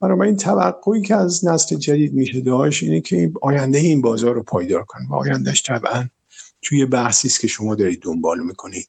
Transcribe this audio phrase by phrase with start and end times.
[0.00, 4.84] بنابراین توقعی که از نسل جدید میشه داشت اینه که آینده این بازار رو پایدار
[4.84, 6.08] کنه و آیندهش طبعا
[6.62, 8.88] توی بحثی است که شما دارید دنبال می‌کنید.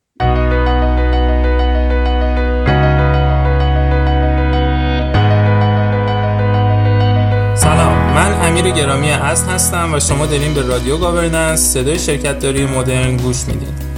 [7.55, 12.65] سلام من امیر گرامی اصل هستم و شما داریم به رادیو گاورننس صدای شرکت داری
[12.65, 13.88] مدرن گوش می‌دید.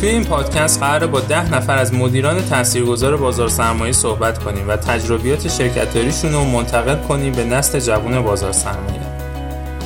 [0.00, 4.76] توی این پادکست قرار با ده نفر از مدیران تاثیرگذار بازار سرمایه صحبت کنیم و
[4.76, 9.00] تجربیات شرکتاریشون رو منتقل کنیم به نسل جوان بازار سرمایه.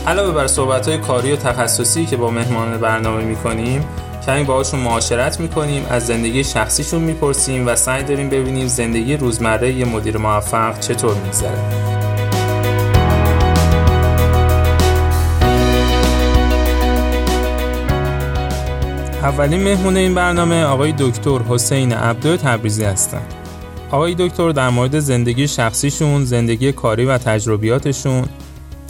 [0.06, 3.84] علاوه بر صحبت کاری و تخصصی که با مهمان برنامه می‌کنیم
[4.26, 9.84] کمی باهاشون معاشرت می‌کنیم از زندگی شخصیشون می‌پرسیم و سعی داریم ببینیم زندگی روزمره یه
[9.84, 12.01] مدیر موفق چطور میگذره
[19.22, 23.34] اولین مهمون این برنامه آقای دکتر حسین عبدو تبریزی هستند.
[23.90, 28.24] آقای دکتر در مورد زندگی شخصیشون، زندگی کاری و تجربیاتشون،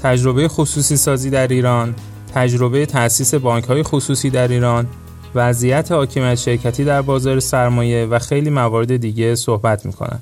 [0.03, 1.95] تجربه خصوصی سازی در ایران،
[2.34, 4.87] تجربه تأسیس بانک های خصوصی در ایران،
[5.34, 10.19] وضعیت حاکمیت شرکتی در بازار سرمایه و خیلی موارد دیگه صحبت می‌کنن.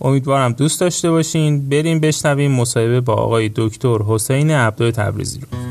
[0.00, 5.69] امیدوارم دوست داشته باشین بریم بشنویم مصاحبه با آقای دکتر حسین عبدو تبریزی رو.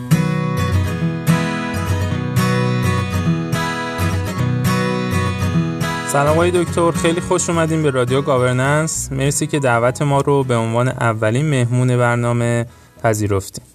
[6.12, 9.12] سلام آقای دکتر خیلی خوش اومدیم به رادیو گاورننس.
[9.12, 12.66] مرسی که دعوت ما رو به عنوان اولین مهمون برنامه
[13.04, 13.66] پذیرفتیم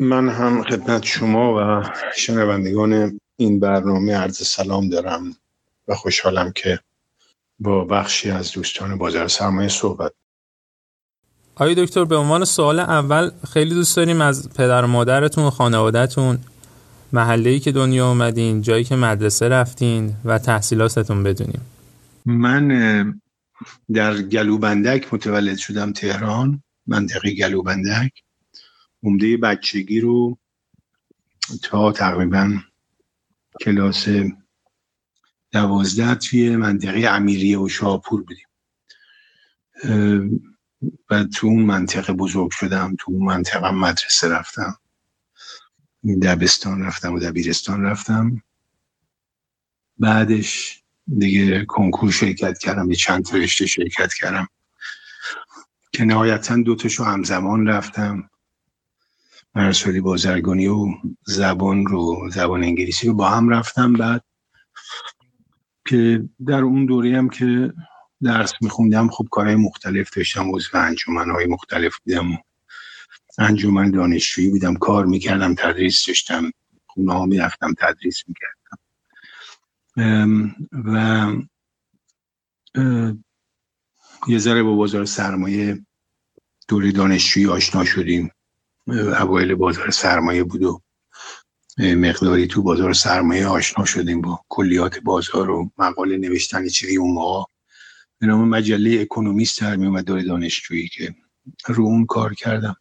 [0.00, 1.84] من هم خدمت شما و
[2.16, 5.36] شنوندگان این برنامه عرض سلام دارم
[5.88, 6.78] و خوشحالم که
[7.58, 10.12] با بخشی از دوستان بازار سرمایه صحبت
[11.54, 16.38] آقای دکتر به عنوان سوال اول خیلی دوست داریم از پدر و مادرتون و خانوادهتون
[17.14, 21.60] محله که دنیا اومدین جایی که مدرسه رفتین و تحصیلاتتون بدونیم
[22.26, 23.20] من
[23.94, 28.12] در گلوبندک متولد شدم تهران منطقه گلوبندک.
[29.02, 30.38] عمده بچگی رو
[31.62, 32.58] تا تقریبا
[33.60, 34.08] کلاس
[35.52, 38.46] دوازده توی منطقه امیریه و شاپور بودیم
[41.10, 44.78] و تو اون منطقه بزرگ شدم تو اون منطقه مدرسه رفتم.
[46.04, 48.42] دبستان رفتم و دبیرستان رفتم.
[49.98, 50.82] بعدش
[51.18, 54.48] دیگه کنکور شرکت کردم یه چند تا رشته شرکت کردم.
[55.92, 58.30] که نهایتا دوتاشو همزمان رفتم.
[59.54, 60.86] مرسولی بازرگانی و
[61.26, 64.24] زبان رو زبان انگلیسی رو با هم رفتم بعد.
[65.86, 67.72] که در اون دوره هم که
[68.22, 72.38] درس میخوندم خب کارهای مختلف داشتم عضو انجمنهای مختلف بودم.
[73.38, 76.50] انجمن دانشجویی بودم کار می‌کردم تدریس داشتم
[76.86, 78.78] خونه ها می‌رفتم تدریس می‌کردم.
[80.72, 81.26] و
[84.28, 85.86] یه ذره با بازار سرمایه
[86.68, 88.30] دوره دانشجویی آشنا شدیم.
[88.86, 90.80] اوایل بازار سرمایه بود و
[91.78, 97.44] مقداری تو بازار سرمایه آشنا شدیم با کلیات بازار و مقاله نوشتن چیزی اون موقع.
[98.18, 101.14] به نام مجله اکونومیست در میومد دوره دانشجویی که
[101.66, 102.76] رو اون کار کردم.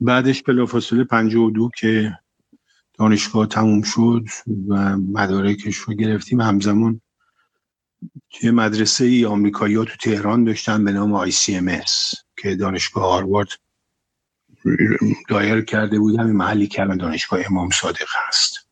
[0.00, 2.18] بعدش بلافاصله 52 که
[2.98, 4.24] دانشگاه تموم شد
[4.68, 6.40] و مدارکش رو گرفتیم.
[6.40, 7.00] همزمان
[8.30, 13.48] توی مدرسه ای آمریکایی ها تو تهران داشتن به نام ICMS که دانشگاه هاروارد
[15.28, 16.20] دایر کرده بود.
[16.20, 18.66] همین محلی که الان دانشگاه امام صادق هست.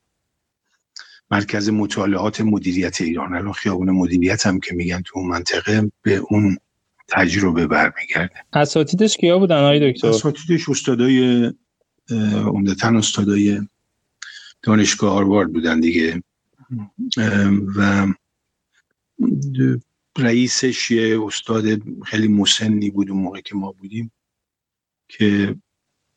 [1.31, 3.34] مرکز مطالعات مدیریت ایران.
[3.34, 6.59] الان خیابون مدیریت هم که میگن تو اون منطقه به اون
[7.09, 8.45] تجربه برمیگرده.
[8.53, 11.51] اساتیدش کیا بودن آقای دکتر؟ اساتیدش استادای
[12.47, 13.61] عمدتا استادای
[14.63, 16.23] دانشگاه هاروارد بودن دیگه.
[17.77, 18.07] و
[20.19, 21.65] رئیسش یه استاد
[22.05, 24.13] خیلی مسنی بود اون موقع که ما بودیم
[25.09, 25.57] که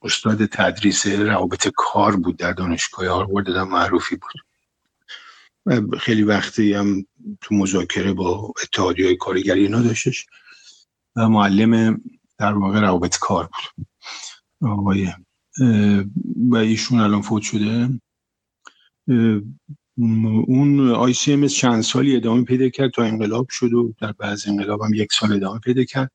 [0.01, 4.31] استاد تدریس روابط کار بود در دانشگاه هاروارد دادم معروفی بود.
[5.99, 7.05] خیلی وقتی هم
[7.41, 10.25] تو مذاکره با اتحادی های کارگری اینا داشتش.
[10.25, 10.40] و
[11.15, 12.01] معلم
[12.37, 13.87] در واقع روابط کار بود.
[14.69, 15.13] آقای
[16.49, 17.99] و ایشون الان فوت شده.
[19.97, 24.47] اون آی سی ام چند سالی ادامه پیدا کرد تا انقلاب شد و در بعض
[24.47, 26.11] انقلاب هم یک سال ادامه پیدا کرد.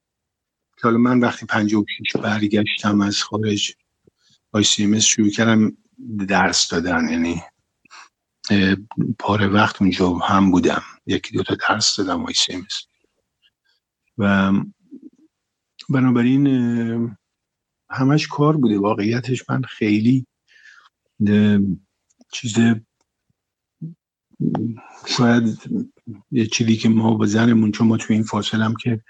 [0.77, 3.73] که حالا من وقتی 56 برگشتم از خارج
[4.53, 5.77] آی سی ام شروع کردم
[6.29, 7.09] درس دادن.
[7.09, 7.43] یعنی
[9.19, 10.83] پاره وقت اونجا هم بودم.
[11.07, 12.67] یکی دو تا درس دادم آی سی ام
[14.19, 14.53] و
[15.91, 16.47] بنابراین
[17.91, 18.79] همش کار بوده.
[18.79, 20.27] واقعیتش من خیلی
[22.33, 22.55] چیز
[25.07, 25.59] شاید
[26.31, 29.01] یه چیزی که ما با زنمون چون ما توی این فاصله هم که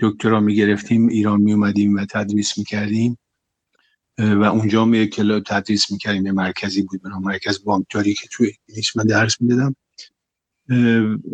[0.00, 3.18] دکترا می‌گرفتیم ایران میومدیم و تدریس می‌کردیم
[4.18, 6.26] و اونجا می کلاب تدریس می‌کردیم.
[6.26, 9.76] یه مرکزی بود به مرکز بانکداری که توی انگلیس من درس می‌دادم.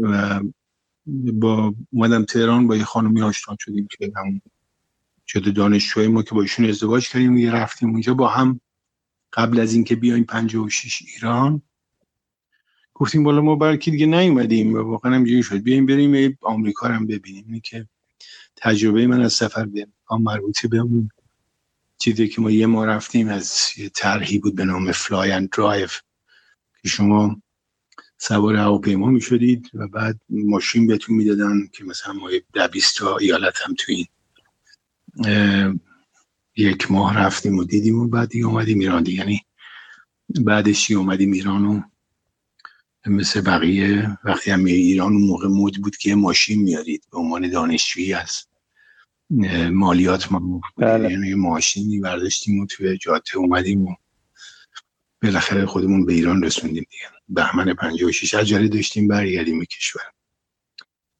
[0.02, 0.40] و
[1.32, 4.40] با اومدم تهران با یه خانمی آشنا شدیم که هم
[5.28, 8.60] شده دانشجوی ما که با ایشون ازدواج کردیم و رفتیم اونجا با هم
[9.32, 11.62] قبل از اینکه بیایم 56 ایران.
[12.94, 15.56] گفتیم بالا ما برکی دیگه نیومدیم و واقعا هم شد.
[15.56, 17.44] بیایم بریم آمریکا رو هم ببینیم.
[17.46, 17.88] اینه که
[18.56, 21.10] تجربه من از سفر به مربوطه به اون
[21.98, 25.88] چیزی که ما یه ما رفتیم از یه طرحی بود به نام fly and drive
[26.82, 27.42] که شما
[28.18, 33.54] سوار هواپیما می شدید و بعد ماشین بهتون می‌دادن که مثلا ما ده تا ایالت
[33.64, 34.06] هم تو این
[36.56, 39.18] یک ماه رفتیم و دیدیم و بعد دیگه اومدیم ایران دیگه.
[39.18, 39.40] یعنی
[40.40, 41.80] بعدش اومدیم ایران و
[43.06, 48.14] مثل بقیه وقتی هم ایران اون موقع مد بود که ماشین میارید به عنوان دانشجویی
[48.14, 48.44] از
[49.70, 51.10] مالیات ما بله.
[51.10, 53.94] یعنی ماشینی برداشتیم و توی جاده اومدیم و
[55.22, 57.04] بالاخره خودمون به ایران رسوندیم دیگه.
[57.28, 60.02] بهمن 56 عجله داشتیم برگردیم به کشور.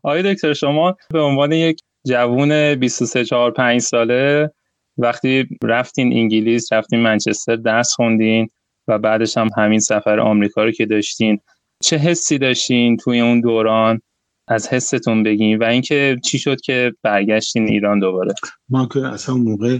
[0.02, 4.50] آقای دکتر شما به عنوان یک جوون 23 4 5 ساله.
[4.98, 8.50] وقتی رفتین انگلیس رفتین منچستر درس خوندین
[8.88, 11.40] و بعدش هم همین سفر آمریکا رو که داشتین.
[11.82, 14.00] چه حسی داشتین توی اون دوران؟
[14.48, 18.34] از حستون بگین و اینکه چی شد که برگشتین ایران دوباره؟
[18.68, 19.78] ما که اصلا موقع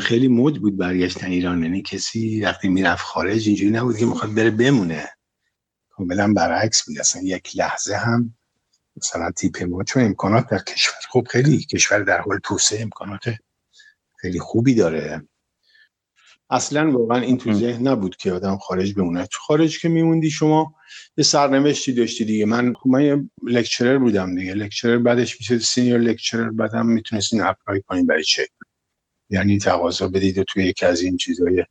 [0.00, 1.62] خیلی مد بود برگشتن ایران.
[1.62, 5.08] یعنی کسی وقتی می‌رفت خارج اینجوری نبود که می‌خواد بره بمونه.
[5.88, 6.98] کاملا برعکس بود.
[6.98, 8.34] اصلا یک لحظه هم
[8.96, 13.24] مثلا تیپ ما چون امکانات در کشور خب خیلی کشور در حال توسعه امکانات
[14.16, 15.22] خیلی خوبی داره.
[16.50, 20.74] اصلا واقعا این تو ذهن نبود که آدم خارج بمونه تو خارج که میموندی شما
[21.16, 22.46] یه سرنوشتی داشتی دیگه.
[22.46, 24.54] من من یه lecturer بودم دیگه.
[24.54, 28.48] lecturer بعدش میشه senior lecturer بعدم می‌تونستین apply کنین برای چه؟
[29.30, 31.64] یعنی تقاضا بدید و توی یکی از این چیزای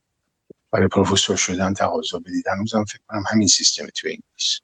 [0.72, 2.48] برای پروفسور شدن تقاضا بدید.
[2.48, 4.60] هنوزم فکر کنم همین سیستم توی انگلیس.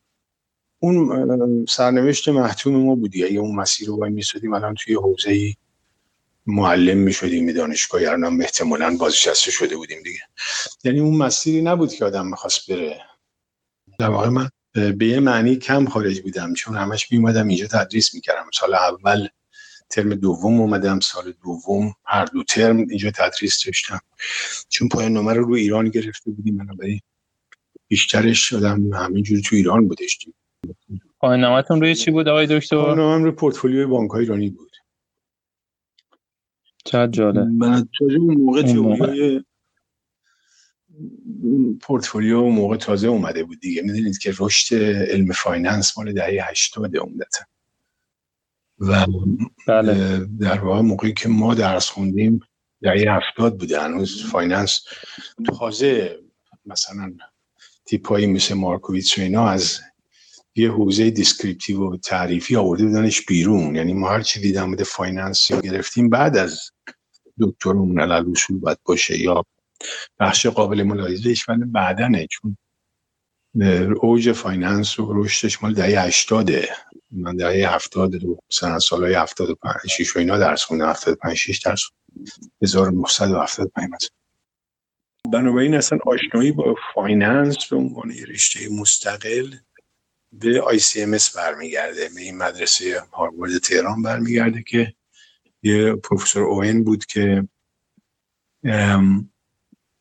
[0.83, 3.23] اون سرنوشت محتوم ما بودی.
[3.23, 5.53] اگه اون مسیر رو وای میسادیم الان توی حوزه
[6.45, 10.19] معلم می‌شدیم به دانشگاه هم احتمالا بازنشسته شده بودیم دیگه.
[10.83, 13.01] یعنی اون مسیری نبود که آدم می‌خواست بره.
[13.99, 18.49] در واقع من به یه معنی کم خارج بودم چون همش میومدم اینجا تدریس می‌کردم.
[18.53, 19.27] سال اول
[19.89, 23.99] ترم دوم اومدم سال دوم هر دو ترم اینجا تدریس داشتم.
[24.69, 26.99] چون پایان نامه رو رو ایران گرفته بودیم برای
[27.87, 30.17] بیشترش شدم همینجوری تو ایران بودش
[31.19, 34.71] پایان نامتون روی چی بود آقای دکتر؟ پایان نامه روی پورتفولیوی بانک ایرانی بود.
[36.85, 37.47] چقدر جالب.
[37.47, 39.45] من اون موقع تئوری
[41.81, 43.81] پورتفولیو اون موقع تازه اومده بود دیگه.
[43.81, 44.75] می‌دونید که رشد
[45.09, 47.45] علم finance مال دهه 80 عمدتا.
[48.79, 49.05] و
[49.67, 50.25] بله.
[50.39, 52.39] در واقع موقعی که ما درس خوندیم
[52.81, 54.85] دهه 70 بوده هنوز finance
[55.59, 56.19] تازه
[56.65, 57.13] مثلا
[57.85, 59.79] تیپایی مثل مارکوویتس و اینا از
[60.55, 63.75] یه حوزه descriptive و تعریفی آورده بودنش بیرون.
[63.75, 66.71] یعنی ما هر چی دیدم بوده finance گرفتیم بعد از
[67.39, 69.45] دکترمون علی‌الاصول باید باشه یا
[70.19, 72.57] بخش قابل ملاحظهش ولی بعدنه چون
[74.01, 76.51] اوج finance و رشدش مال دهه 80
[77.11, 80.89] من دهه 70 دو سال سالهای 75 6 و اینا درس خوندم.
[80.89, 81.81] 75 6 درس
[82.61, 84.09] 1975 مثلا.
[85.33, 89.55] بنابراین اصلا آشنایی با finance به عنوان رشته مستقل
[90.31, 90.63] به
[91.13, 94.93] اس برمیگرده به این مدرسه هاروارد تهران برمیگرده که
[95.63, 97.47] یه پروفسور اوین بود که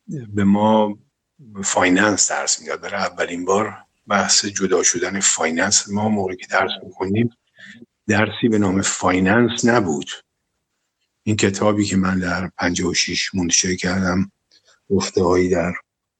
[0.09, 0.99] به ما
[1.63, 2.81] finance درس می‌داد.
[2.81, 7.29] برای اولین بار بحث جدا شدن finance ما موقعی که درس می‌خونیم
[8.07, 10.09] درسی به نام finance نبود.
[11.23, 14.31] این کتابی که من در 56 منتشر کردم
[14.89, 15.73] گفته در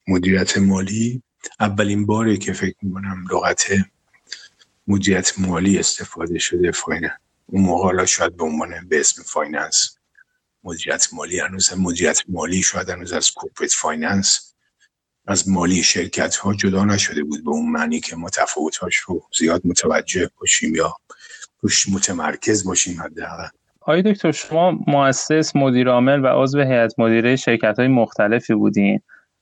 [0.08, 1.24] مدیریت مالی
[1.60, 3.72] اولین باری که فکر می‌کنم لغت
[4.88, 7.12] مدیریت مالی استفاده شده finance
[7.46, 9.98] اون موقع حالا شاید به عنوان به اسم finance.
[10.64, 14.54] مدیریت مالی هنوز مدیریت مالی شاید هنوز از corporate finance
[15.28, 19.62] از مالی شرکت ها جدا نشده بود به اون معنی که ما تفاوتاش رو زیاد
[19.66, 20.96] متوجه باشیم یا
[21.62, 23.48] روش متمرکز باشیم حداقل.
[23.82, 29.00] آقای دکتر شما مؤسس مدیر عامل و عضو هیئت مدیره شرکت های مختلفی بودین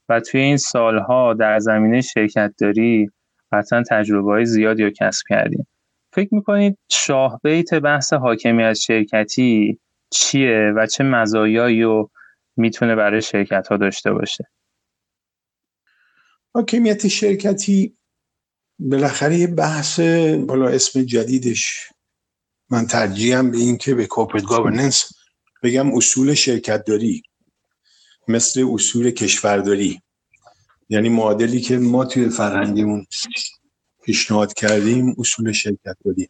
[0.10, 3.12] و توی این سالها در زمینه شرکت داری
[3.52, 5.68] قطعا تجربه های زیادی رو کسب کردیم.
[6.14, 9.80] فکر می‌کنید شاه بیت بحث حاکمیت شرکتی
[10.12, 12.12] چیه و چه مزایایی رو
[12.58, 14.48] می‌تونه برای شرکت ها داشته باشه؟
[16.54, 17.98] حاکمیت شرکتی
[18.80, 20.00] بالاخره یه بحث
[20.48, 21.90] بالا اسم جدیدش
[22.70, 25.12] من ترجیحم به این که به کورپرات گاورننس
[25.64, 27.22] بگم اصول شرکت داری
[28.28, 30.02] مثل اصول کشورداری.
[30.90, 33.06] یعنی معادلی که ما توی فرهنگمون
[34.04, 36.30] پیشنهاد کردیم اصول شرکت داری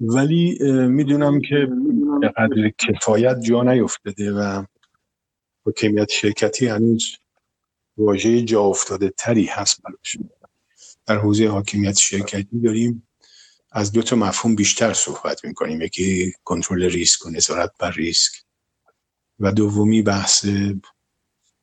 [0.00, 1.68] ولی می‌دونم که
[2.20, 4.64] به قدر کفایت جا نیفتاده و
[5.66, 7.16] حکمیت شرکتی هنوز
[7.96, 10.16] واژه جا افتاده تری هست براش.
[11.06, 13.08] در حوزه حاکمیت شرکتی داریم.
[13.72, 15.80] از دو تا مفهوم بیشتر صحبت می‌کنیم.
[15.80, 18.32] یکی کنترل ریسک و نظارت بر ریسک
[19.40, 20.46] و دومی بحث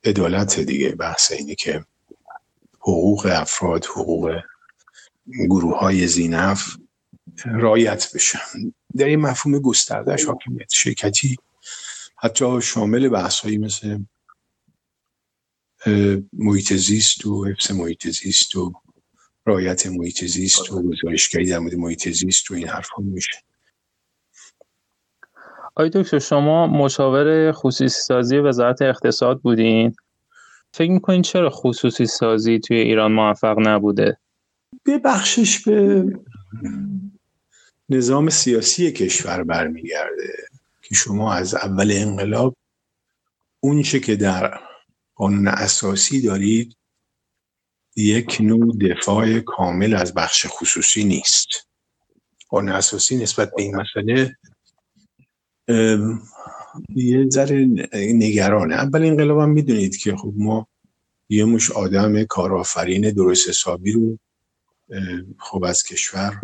[0.04, 1.86] عدالت دیگه بحث اینه که
[2.82, 4.40] حقوق افراد حقوق
[5.50, 6.78] گروه های زینف
[7.46, 11.38] رایت بشن در این مفهوم گستردهش حاکمیت شرکتی
[12.18, 14.00] حتی شامل بحث مثل
[16.34, 18.74] محیط زیست و حفظ محیط زیست و
[19.46, 23.44] رایت محیط زیست و گزارشگری در مورد محیط زیست و این حرف میشه.
[25.76, 29.96] آقای دکتر شما مشاور خصوصی سازی وزارت اقتصاد بودین.
[30.74, 34.18] فکر می‌کنین چرا خصوصی سازی توی ایران موفق نبوده؟
[34.84, 36.06] به بخشش به
[37.90, 40.34] نظام سیاسی کشور برمیگرده
[40.82, 42.56] که شما از اول انقلاب
[43.60, 44.60] اونچه که در
[45.16, 46.78] قانون اساسی دارید
[47.96, 51.48] یک نوع دفاع کامل از بخش خصوصی نیست
[52.50, 54.38] قانون اساسی نسبت به این مسئله
[56.96, 58.76] یه ذره نگرانه.
[58.76, 60.68] اول انقلاب هم می‌دونید که خب ما
[61.30, 64.18] یه مش آدم کارآفرین درست حسابی رو
[65.40, 66.42] خب از کشور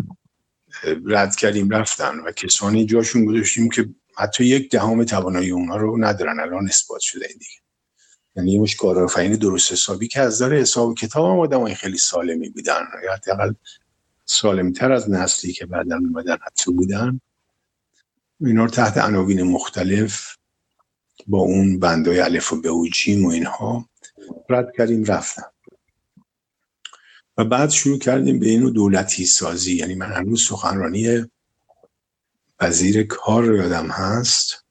[1.06, 6.40] رد کردیم رفتن و کسانی جاشون گذاشتیم که حتی یک دهم توانایی اونا رو ندارن.
[6.40, 7.60] الان اثبات شده این دیگه.
[8.36, 12.48] یعنی یه مش کارآفرین درست حسابی که از داره حساب کتاب هم آدم خیلی سالمی
[12.48, 12.80] بودن.
[13.04, 13.52] یا حداقل
[14.24, 17.20] سالمتر از نسلی که بعدا اومدن حتی بودن.
[18.40, 20.36] اینا رو تحت عناوین مختلف
[21.26, 23.88] با اون بندای الف و به و جیم و اینها
[24.48, 25.42] رد کردیم رفتن
[27.38, 29.76] و بعد شروع کردیم به اینو دولتی سازی.
[29.76, 31.26] یعنی من هنوز سخنرانی
[32.60, 34.64] وزیر کار رو یادم هست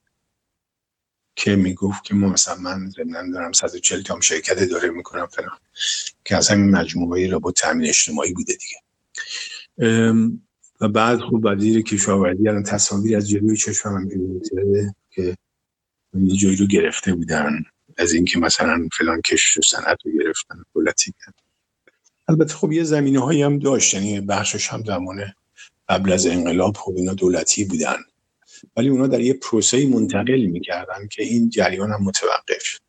[1.36, 5.58] که می‌گفت که ما مثلا من زمنان دارم 140 تا شرکت داره می‌کنم فلان
[6.26, 8.78] که از همین مجموعه را با تامین اجتماعی بوده دیگه.
[10.82, 14.10] و بعد خوب وزیر کشاورزی الان تصاویر از جلوی چشمم هم
[15.10, 15.38] که
[16.14, 17.64] یه جایی رو گرفته بودن
[17.98, 21.14] از اینکه مثلا فلان کشت و صنعت رو گرفتن دولتی
[22.28, 25.36] البته خب یه زمینه هایی هم داشت یعنی بخشش هم زمانه
[25.90, 27.98] قبل از انقلاب خب اینا دولتی بودن.
[28.78, 32.64] ولی اونا در یه پروسه منتقل می‌کردن که این جریان هم متوقف.
[32.64, 32.80] شد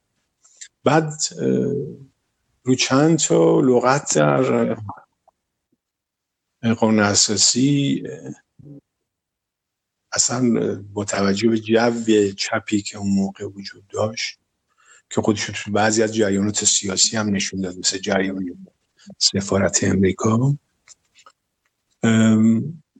[0.85, 1.12] بعد
[2.64, 4.76] رو چند تا لغت در
[6.75, 8.02] قانون اساسی
[10.12, 14.38] اصلا با توجه به جو چپی که اون موقع وجود داشت
[15.10, 18.66] که خودش تو بعضی از جریانات سیاسی هم نشون داد مثل جریان
[19.18, 20.56] سفارت امریکا.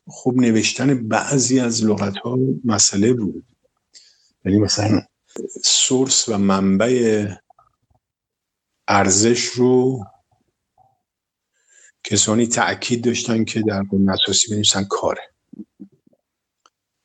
[0.06, 3.44] خب نوشتن بعضی از لغت ها مسئله بود.
[4.44, 5.02] یعنی مثلا
[5.64, 7.26] سورس و منبع
[8.88, 10.04] ارزش رو
[12.10, 15.30] کسانی تأکید داشتن که در قانون اساسی بنویسن کاره.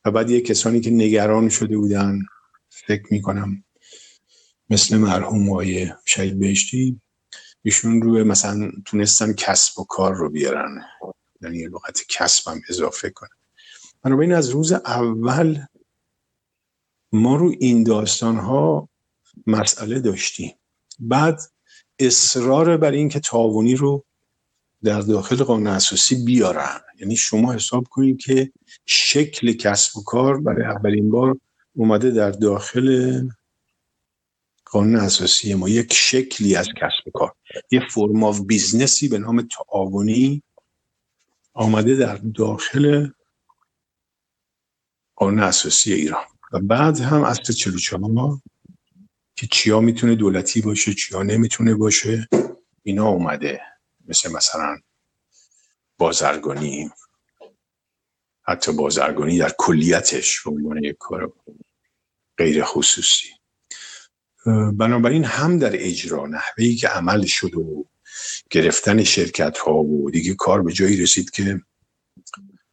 [0.05, 2.19] و بعد یه کسانی که نگران شده بودن
[2.69, 3.63] فکر می‌کنم
[4.69, 7.01] مثل مرحوم آقای شهید بهشتی
[7.63, 10.81] ایشون روی مثلا تونستن کسب و کار رو بیارن.
[11.41, 13.37] یعنی لغت کسب هم اضافه کنن.
[14.01, 15.59] بنابراین از روز اول
[17.11, 18.89] ما رو این داستان ها
[19.47, 20.55] مسئله داشتیم.
[20.99, 21.39] بعد
[21.99, 24.05] اصرار بر این که تعاونی رو
[24.83, 26.79] در داخل قانون اساسی بیارن.
[26.99, 28.51] یعنی شما حساب کنید که
[28.85, 31.37] شکل کسب و کار برای اولین بار
[31.75, 33.21] اومده در داخل
[34.65, 37.33] قانون اساسی ما یک شکلی از کسب و کار.
[37.71, 40.43] یه form of business ی به نام تعاونی
[41.53, 43.09] آمده در داخل
[45.15, 46.23] قانون اساسی ایران.
[46.53, 48.39] و بعد هم اصل 44
[49.35, 52.27] که چیا می‌تونه دولتی باشه چیا نمی‌تونه باشه
[52.83, 53.61] اینا اومده.
[54.07, 54.77] مثل مثلا
[55.97, 56.89] بازرگانی.
[58.41, 61.33] حتی بازرگانی در کلیتش به عنوان یک کار
[62.37, 63.27] غیر خصوصی.
[64.77, 67.85] بنابراین هم در اجرا نحوهی که عمل شد و
[68.49, 71.61] گرفتن شرکت ها و دیگه کار به جایی رسید که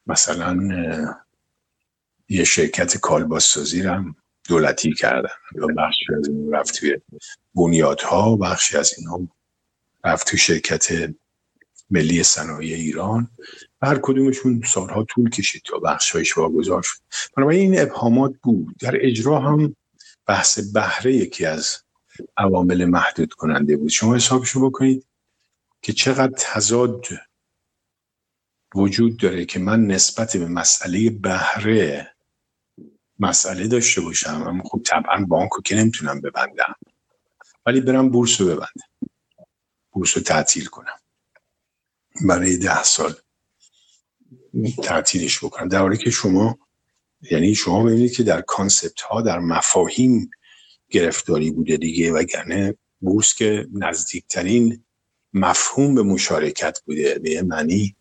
[0.07, 0.59] مثلا
[2.29, 4.17] یه شرکت کالباسازی هم
[4.49, 5.29] دولتی کردن.
[5.55, 6.97] یا بخشی از این رفت توی
[7.55, 9.29] بنیادها بخشی از این هم
[10.05, 11.15] رفت توی شرکت
[11.91, 13.31] ملی صنایع ایران
[13.83, 16.99] هر کدومشون سالها طول کشید تا بخشایش واگذار شد.
[17.37, 18.77] بنابراین این ابهامات بود.
[18.81, 19.77] در اجرا هم
[20.27, 21.83] بحث بهره یکی از
[22.37, 23.89] عوامل محدود کننده بود.
[23.89, 25.07] شما حسابشو بکنید
[25.83, 27.07] که چقدر تضاد
[28.75, 32.15] وجود داره که من نسبت به مسئله بهره
[33.19, 34.45] مسئله داشته باشم.
[34.47, 36.75] اما خب طبعا بانکو که نمی‌تونم ببندم.
[37.67, 38.90] ولی برم بورس رو ببندم.
[39.93, 40.99] بورس رو تعطیل کنم.
[42.29, 43.15] برای ده سال.
[44.83, 45.69] تعطیلش بکنم.
[45.69, 46.59] در حالی که شما
[47.31, 50.31] یعنی شما ببینید که در کانسپت ها در مفاهیم
[50.91, 54.85] گرفتاری بوده دیگه وگرنه بورس که نزدیکترین
[55.33, 57.97] مفهوم به مشارکت بوده به معنی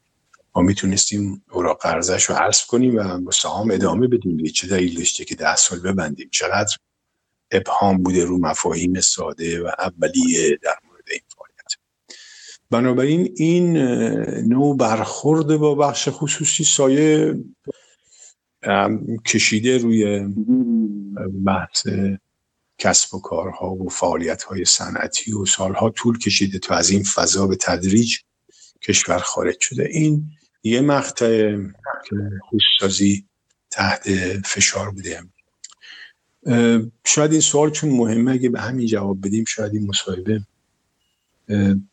[0.56, 5.26] ما می‌تونستیم اوراق قرضش رو حذف کنیم و با سهام ادامه بدیم چه دلیل داشته
[5.26, 6.78] که ده سال ببندیم؟ چقدر
[7.52, 11.22] ابهام بوده رو مفاهیم ساده و اولیه در مورد این
[12.72, 13.78] بنابراین این
[14.48, 17.36] نوع برخورد با بخش خصوصی سایه
[19.26, 20.28] کشیده روی
[21.46, 21.88] بحث
[22.78, 27.48] کسب و کارها و فعالیت های صنعتی و سالها طول کشیده تا از این فضا
[27.48, 28.18] به تدریج
[28.82, 29.88] کشور خارج شده.
[29.92, 30.30] این
[30.64, 31.58] یه مقطع
[32.10, 32.16] که
[32.50, 33.26] خودسازی
[33.72, 34.10] تحت
[34.46, 35.24] فشار بوده.
[37.06, 40.42] شاید این سوال چون مهمه اگه به همین جواب بدیم شاید این مصاحبه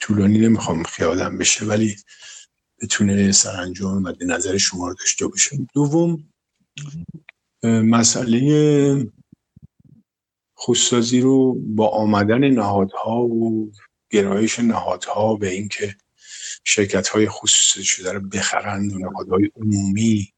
[0.01, 1.97] طولانی نمی‌خوام خیالم بشه ولی
[2.83, 5.59] بتونه سرانجام مد نظر شما رو داشته باشه.
[5.75, 6.29] دوم
[7.65, 9.13] مسئله
[10.55, 13.73] خودسازی رو با آمدن نهادها و
[14.11, 15.97] گرایش نهادها به اینکه
[16.65, 20.33] شرکت های خصوصی شده رو بخرند و نهادهای عمومی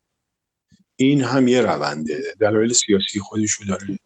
[0.97, 2.35] این هم یه رونده.
[2.41, 3.99] دلایل سیاسی خودشو داره.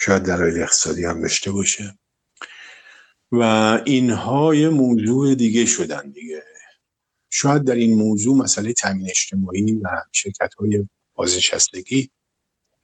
[0.00, 1.98] شاید دلایل اقتصادی هم داشته باشه.
[3.32, 3.42] و
[3.86, 6.42] اینها یه موضوع دیگه شدن دیگه.
[7.30, 12.10] شاید در این موضوع مسئله تامین اجتماعی و شرکت های بازنشستگی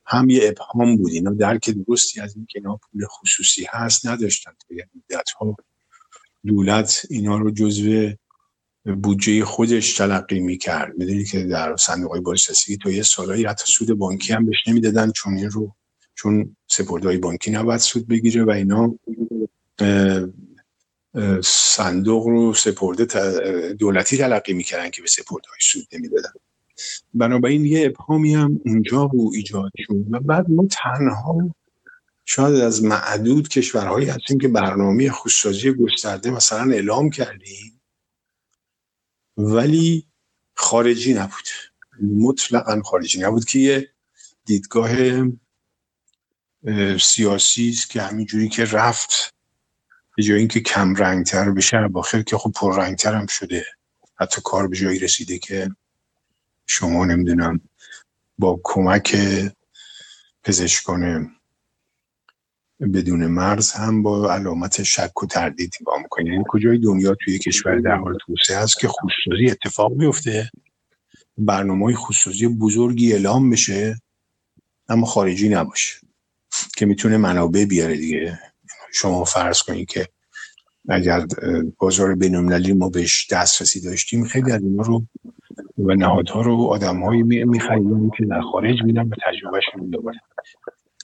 [0.06, 1.12] هم یه ابهام بود.
[1.12, 4.52] اینا درک درستی از اینکه اینا پول خصوصی هست نداشتن.
[4.70, 5.56] یه مدت ها
[6.46, 8.10] دولت اینا رو جزو
[9.02, 10.98] بودجه خودش تلقی می‌کرد.
[10.98, 15.10] می‌دونی که در صندوق های بازنشستگی تا یه سالایی حتی سود بانکی هم بهش نمی‌دادن
[15.10, 15.74] چون این رو
[16.14, 18.98] چون سپردهای بانکی نباید سود بگیره و اینا
[21.44, 23.04] صندوق رو سپرده
[23.72, 26.32] دولتی تلقی می‌کردن که به سپردهای سود نمی‌دادن.
[27.14, 31.54] بنابراین یه ابهامی هم اونجا رو ایجاد شد و بعد ما تنها
[32.24, 37.80] شاید از معدود کشورهایی هستیم که برنامه خودسازی گسترده مثلا اعلام کردیم
[39.36, 40.06] ولی
[40.54, 41.48] خارجی نبود.
[42.00, 43.88] مطلقا خارجی نبود که یه
[44.44, 44.90] دیدگاه
[47.00, 49.35] سیاسی است که همینجوری که رفت
[50.16, 53.64] به جای اینکه کم رنگتر بشه باخر که خب پر رنگتر هم شده.
[54.14, 55.70] حتی کار به جایی رسیده که
[56.66, 57.60] شما نمی‌دونم
[58.38, 59.16] با کمک
[60.44, 61.30] پزشکان
[62.80, 67.78] بدون مرز هم با علامت شک و تردید با می‌کنه یعنی کجای دنیا توی کشور
[67.78, 70.50] در حال توسعه است که خودسازی اتفاق میفته
[71.38, 74.00] برنامه خودسازی بزرگی اعلام بشه
[74.88, 76.00] اما خارجی نباشه
[76.76, 78.38] که می‌تونه منابع بیاره دیگه.
[79.00, 80.08] شما فرض کنید که
[80.88, 81.26] اگر
[81.78, 85.06] بازار بینالمللی ما بهش دسترسی داشتیم خیلی از اینا رو
[85.78, 90.18] و نهادها رو آدمهایی میخریدن که در خارج میدن به تجربهشون میدابرن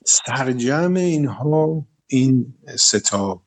[0.05, 3.43] سرجم اینها این ستا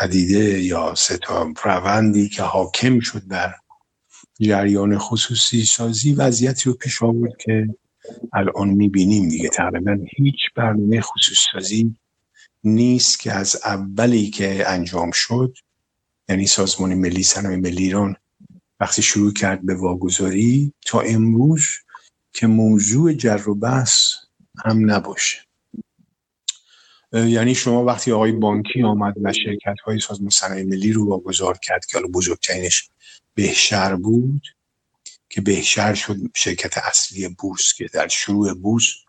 [0.00, 3.54] پدیده یا ستا روندی که حاکم شد بر
[4.40, 7.68] جریان خصوصی سازی وضعیتی رو پیش آورد که
[8.32, 9.48] الان می‌بینیم دیگه.
[9.48, 11.96] تقریبا هیچ برنامه خصوصی سازی
[12.66, 15.54] نیست که از اولی که انجام شد
[16.28, 18.16] یعنی سازمان ملی صنایع ملی ایران
[18.80, 21.62] وقتی شروع کرد به واگذاری تا امروز
[22.32, 23.94] که موضوع جر و بحث
[24.64, 25.38] هم نباشه.
[27.12, 31.86] یعنی شما وقتی آقای بانکی آمد و شرکت های سازمان صنایع ملی رو واگذار کرد
[31.86, 32.90] که حالا بزرگترینش
[33.34, 34.42] بهشر بود
[35.28, 39.05] که بهشر شد شرکت اصلی بورس که در شروع بورس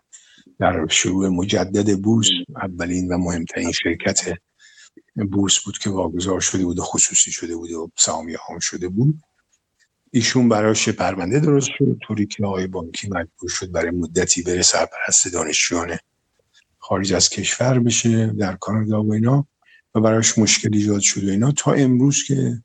[0.60, 2.28] در شروع مجدد بورس
[2.62, 4.20] اولین و مهمترین شرکت
[5.30, 9.20] بورس بود که واگذار شده بود و خصوصی شده بود و سهامی عام شده بود.
[10.10, 15.32] ایشون براش پرونده درست شد طوری که آقای بانکی مجبور شد برای مدتی بره سرپرست
[15.32, 15.96] دانشجویان
[16.78, 19.46] خارج از کشور بشه در کانادا و اینا
[19.94, 21.52] و براش مشکل ایجاد شد و اینا.
[21.52, 22.62] تا امروز که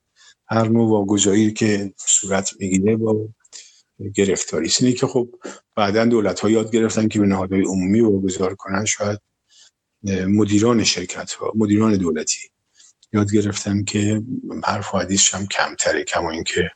[0.47, 3.29] هر نوع واگذاری که صورت می‌گیره با
[4.15, 4.71] گرفتاری.
[4.79, 5.29] اینه که خب
[5.75, 9.19] بعدا دولت ها یاد گرفتن که به نهادهای عمومی واگذار کنن شاید
[10.27, 12.49] مدیران شرکت ها مدیران دولتی
[13.13, 14.21] یاد گرفتم که
[14.63, 16.71] حرف و حدیثش هم کمتره کما اینکه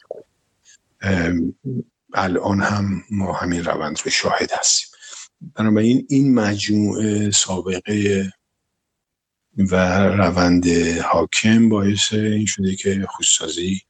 [2.13, 4.88] الان هم ما همین روند رو شاهد هستیم.
[5.56, 8.32] بنابراین این مجموعه سابقه
[9.58, 9.75] و
[10.08, 10.67] روند
[11.01, 13.82] حاکم باعث این شده که خودسازی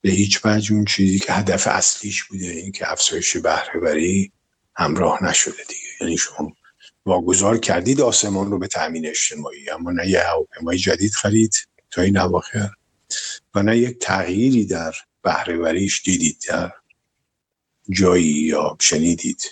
[0.00, 4.32] به هیچ وجه اون چیزی که هدف اصلیش بوده این که افزایش بهرهوری
[4.76, 5.88] همراه نشده دیگه.
[6.00, 6.52] یعنی شما
[7.06, 11.54] واگذار کردید آسمان رو به تأمین اجتماعی اما نه یه هواپیمای جدید خرید
[11.90, 12.70] تا این اواخر
[13.54, 16.72] و نه یک تغییری در بهرهوریش دیدید در
[17.90, 19.42] جایی یا شنیدید.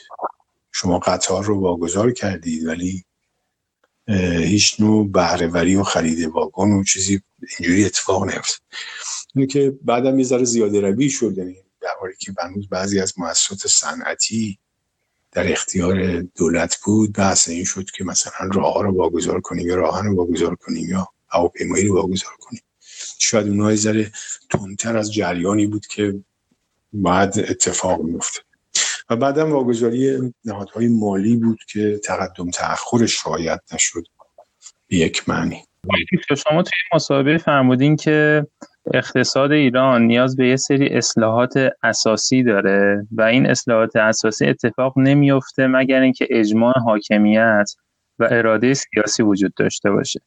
[0.72, 3.04] شما قطار رو واگذار کردید ولی
[4.38, 7.22] هیچ نوع بهرهوری و خرید واگن و چیزی
[7.58, 8.62] اینجوری اتفاق نیفت
[9.34, 13.18] اینه که بعدم یه ذره زیاده روی شد یعنی در حالی که بنوز بعضی از
[13.18, 14.58] مؤسسات صنعتی
[15.32, 19.74] در اختیار دولت بود بحث این شد که مثلا راه ها رو واگذار کنیم یا
[19.74, 22.62] راهن رو واگذار کنیم یا هواپیمایی رو واگذار کنیم.
[23.18, 24.12] شاید اونها ذره
[24.50, 26.20] تندتر از جریانی بود که
[26.92, 28.40] باید اتفاق میفته
[29.10, 34.04] و بعدم واگذاری نهادهای مالی بود که تقدم تأخرش رعایت نشد
[34.88, 35.67] به یک معنی.
[36.36, 38.46] شما توی مصاحبه فرمودین که
[38.94, 45.66] اقتصاد ایران نیاز به یه سری اصلاحات اساسی داره و این اصلاحات اساسی اتفاق نمیفته
[45.66, 47.70] مگر اینکه اجماع حاکمیت
[48.18, 50.20] و اراده سیاسی وجود داشته باشه.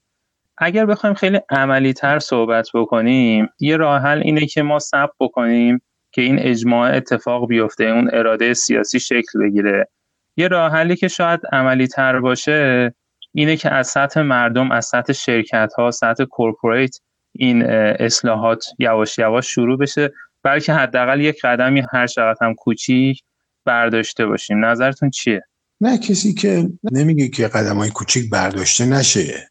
[0.57, 5.81] اگر بخوایم خیلی عملی تر صحبت بکنیم یه راه حل اینه که ما ثبت بکنیم
[6.11, 9.87] که این اجماع اتفاق بیفته اون اراده سیاسی شکل بگیره.
[10.37, 12.93] یه راه حلی که شاید عملی تر باشه
[13.33, 16.97] اینه که از سطح مردم از سطح شرکت ها سطح کورپوریت
[17.31, 17.63] این
[17.99, 20.13] اصلاحات یواش یواش شروع بشه
[20.43, 23.23] بلکه حداقل یک قدمی هر چقدر هم کوچیک
[23.65, 24.65] برداشته باشیم.
[24.65, 25.41] نظرتون چیه؟
[25.81, 29.49] نه کسی که نمیگه که قدم های کوچیک برداشته نشه.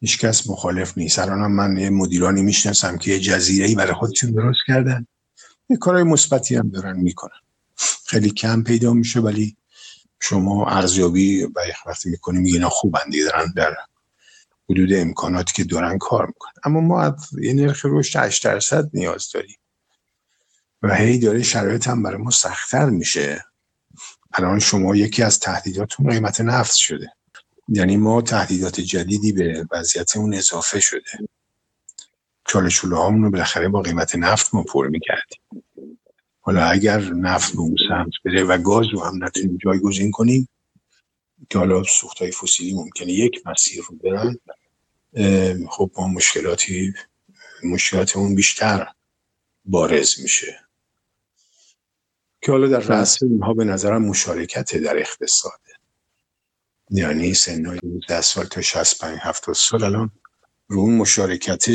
[0.00, 1.18] هیچ کس مخالف نیست.
[1.18, 5.06] الان من یه مدیرانی می‌شناسم که یه جزیره ای برای خودشون درست کردن.
[5.70, 7.40] یه کارهای مثبتی هم دارن می‌کنن.
[8.06, 9.56] خیلی کم پیدا میشه ولی
[10.20, 11.50] شما ارزیابی و
[11.86, 13.76] وقتی می‌کنی میگین خوبن دیگه دارن در
[14.70, 16.52] حدود امکاناتی که دارن کار می‌کنن.
[16.64, 19.56] اما ما یه نرخ رشد 8 درصد نیاز داریم.
[20.82, 23.44] و هی داره شرایط هم برای ما سختتر میشه.
[24.32, 27.12] الان شما یکی از تهدیداتون قیمت نفت شده.
[27.68, 31.28] یعنی ما تهدیدات جدیدی به وضعیت اون اضافه شده.
[32.48, 35.65] چالشوله هامون رو بالاخره با قیمت نفت ما پر می‌کردیم.
[36.46, 40.48] حالا اگر نفت به اون سمت بره و گاز رو هم نتونیم جایگزین کنیم
[41.50, 44.38] که حالا سوخت های فسیلی ممکنه یک مسیر رو برن
[45.68, 46.94] خب ما مشکلاتی
[47.64, 48.88] مشکلات اون بیشتر
[49.64, 50.60] بارز میشه.
[52.42, 55.72] که حالا در رأس اینها به نظرم مشارکت در اقتصاده
[56.90, 60.10] یعنی سنهای 10 سال تا 65 70 سال الان
[60.68, 61.66] رو اون مشارکت.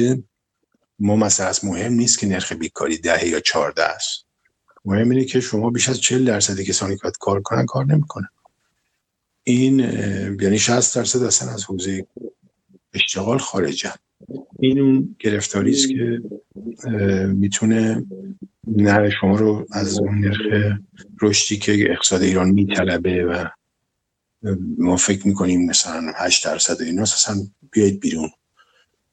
[1.00, 4.31] ما مثلا از مهم نیست که نرخ بیکاری ده یا 14 است.
[4.86, 8.28] مهم اینه که شما بیش از 40 درصد کسانی که کار کنن کار نمی‌کنن.
[9.44, 9.80] این
[10.42, 12.08] یعنی 60 درصد اصلا از حوزه
[12.94, 13.94] اشتغال خارجن.
[14.60, 16.22] این اون گرفتاری است که
[17.28, 18.06] می‌تونه
[18.68, 20.78] نر شما رو از اون نرخ
[21.22, 23.46] رشدی که اقتصاد ایران میطلبه و
[24.78, 27.36] ما فکر می‌کنیم مثلا 8 درصد اینا اصلا
[27.72, 28.30] بیاید بیرون.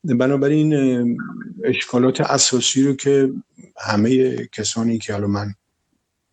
[0.04, 1.18] بنابراین
[1.64, 3.32] اشکالات اساسی رو که
[3.80, 5.54] همه کسانی که حالا من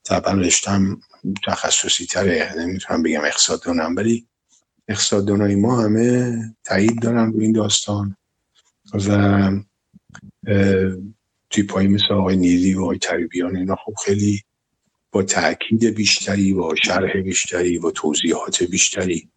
[0.03, 0.99] طبعا رشتم
[1.47, 4.27] تخصصی تره نمی‌تونم بگم اقتصاد دانم ولی
[4.87, 8.17] اقتصاد دانای ما همه تایید دارن رو این داستان.
[8.93, 9.51] و
[11.49, 14.41] توی پایی مثل آقای نیلی و آقای تریبیان اینا خب خیلی
[15.11, 19.29] با تاکید بیشتری با شرح بیشتری با توضیحات بیشتری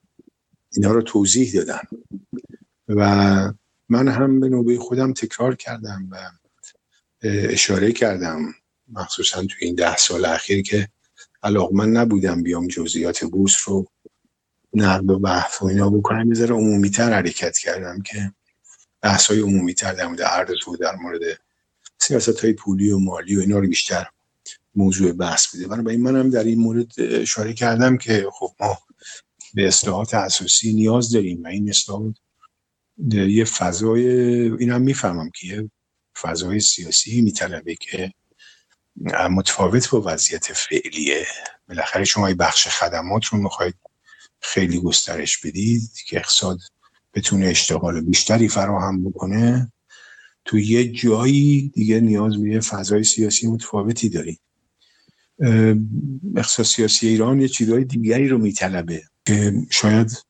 [0.72, 1.80] اینا رو توضیح دادن.
[2.88, 3.52] و
[3.88, 6.30] من هم به نوبه خودم تکرار کردم و
[7.22, 8.54] اشاره کردم
[8.88, 10.88] مخصوصا توی این ده سال اخیر که
[11.72, 13.86] من نبودم بیام جزئیات بورس رو
[14.74, 16.32] نقد و بحث و اینا بکنم.
[16.32, 18.32] یه عمومی تر حرکت کردم که
[19.00, 21.20] بحث های عمومی تر در مورد عرض و در مورد
[21.98, 24.06] سیاست های پولی و مالی و اینا رو بیشتر
[24.74, 25.68] موضوع بحث بوده.
[25.68, 28.78] بنابراین منم در این مورد اشاره کردم که خب ما
[29.54, 32.14] به اصلاحات اساسی نیاز داریم و این اصلاحات
[33.12, 34.08] یه فضای
[34.58, 35.70] این هم می‌فهمم که یه
[36.20, 38.12] فضای سیاسی میطلبه که
[39.30, 41.26] متفاوت با وضعیت فعلیه.
[41.68, 43.74] بالاخره شما بخش خدمات رو می‌خواید
[44.40, 46.58] خیلی گسترش بدید که اقتصاد
[47.14, 49.72] بتونه اشتغال بیشتری فراهم بکنه
[50.44, 54.40] تو یه جایی دیگه نیاز به یه فضای سیاسی متفاوتی دارید
[56.36, 60.27] اقتصاد سیاسی ایران یه چیزهای دیگری رو میطلبه که شاید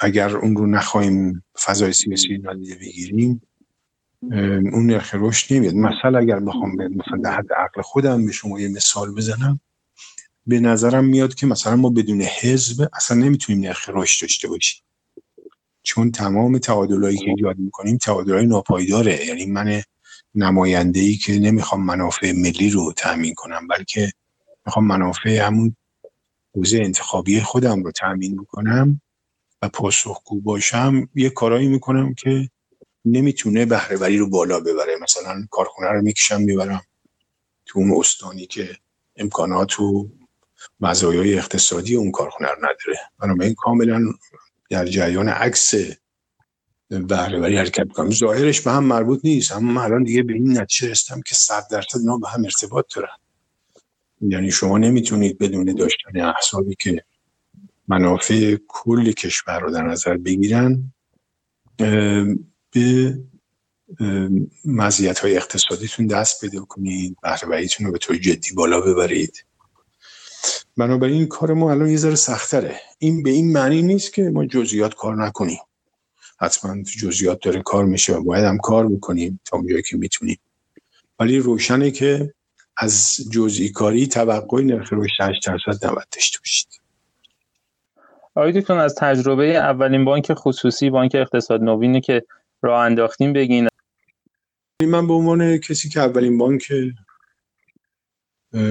[0.00, 3.42] اگر اون رو نخواهیم فضای سیاسی نادیده بگیریم
[4.72, 5.74] اون نرخ رشد نمیاد.
[5.74, 9.60] مثلا اگر بخوام مثلا در حد عقل خودم به شما یه مثال بزنم
[10.46, 14.82] به نظرم میاد که مثلا ما بدون حزب اصلا نمی‌تونیم نرخ رشد داشته باشیم.
[15.82, 19.26] چون تمام تعادلایی که ایجاد می‌کنیم تعادلای ناپایداره.
[19.26, 19.82] یعنی من
[20.34, 24.12] نماینده ای که نمی‌خوام منافع ملی رو تأمین کنم بلکه
[24.66, 25.76] می‌خوام منافع همون
[26.54, 29.00] حوزه انتخابی خودم رو تأمین می‌کنم
[29.62, 32.50] و پاسخگو باشم یه کارایی می‌کنم که
[33.04, 34.96] نمی‌تونه بهرهوری رو بالا ببره.
[35.02, 36.82] مثلا کارخونه رو می‌کشم می‌برم
[37.66, 38.76] تو اون استانی که
[39.16, 40.08] امکانات و
[40.80, 43.00] مزایای اقتصادی اون کارخونه رو نداره.
[43.18, 44.00] بنابراین کاملا
[44.70, 45.74] در جریان عکس
[46.88, 48.10] بهرهوری حرکت می‌کنم.
[48.10, 51.98] ظاهرش به هم مربوط نیست اما الان دیگه به این نتیجه رسیدم که صد درصد
[51.98, 53.16] اینا به هم ارتباط دارن.
[54.20, 57.04] یعنی شما نمی‌تونید بدون داشتن احسابی که
[57.88, 60.92] منافع کل کشور رو در نظر بگیرن
[62.70, 63.18] به
[64.64, 69.44] مزیت های اقتصادیتون دست پیدا کنید بهرهوریتون رو به طور جدی بالا ببرید.
[70.76, 74.94] بنابراین کار ما الان یه ذره سختره این به این معنی نیست که ما جزئیات
[74.94, 75.58] کار نکنیم.
[76.40, 80.38] حتما تو جزئیات داره کار میشه و باید هم کار بکنیم تا اونجایی که می‌تونیم.
[81.18, 82.34] ولی روشنه که
[82.82, 86.68] از جزئی کاری توقع نرخ رشد 8 درصد نباید داشته باشید.
[88.34, 92.22] آقای از تجربه اولین بانک خصوصی بانک اقتصاد نوینه که
[92.62, 93.68] راه انداختیم بگین.
[94.82, 96.72] من به عنوان کسی که اولین بانک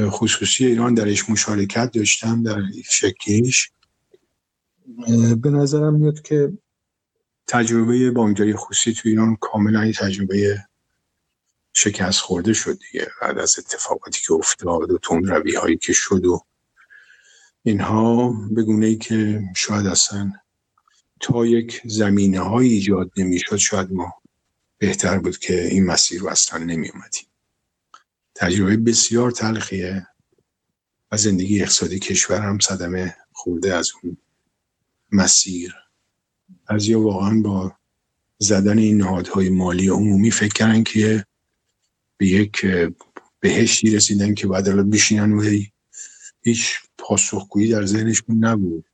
[0.10, 3.72] خصوصی ایران درش مشارکت داشتم در شکلیش
[5.42, 6.54] به نظرم میاد که
[7.48, 10.66] تجربه بانکداری خصوصی تو ایران کاملا تجربه
[11.74, 13.08] شکست خورده شد دیگه.
[13.22, 16.46] بعد از اتفاقاتی که افتاد و تون روی هایی که شد و
[17.64, 20.32] اینها به گونه ای که شاید اصلا
[21.20, 24.14] تا یک زمینه های ایجاد نمی‌شد شاید ما
[24.78, 27.26] بهتر بود که این مسیر رو اصلا نمی اومدیم
[28.36, 30.08] تجربه بسیار تلخیه.
[31.12, 34.18] و زندگی اقتصادی کشور هم صدمه خورده از اون
[35.12, 35.76] مسیر.
[36.68, 37.74] از یا واقعا با
[38.38, 41.26] زدن این نهادهای مالی عمومی فکر کردن که
[42.20, 42.66] به یک
[43.40, 45.44] بهشتی رسیدن که بعد الان بشینن و
[46.42, 48.86] هیچ پاسخگویی در ذهنشون نبود.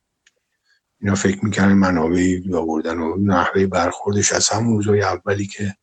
[1.00, 5.76] اینا فکر می‌کنن منابعی آوردن و نحوه برخوردش از همون روزای اولی که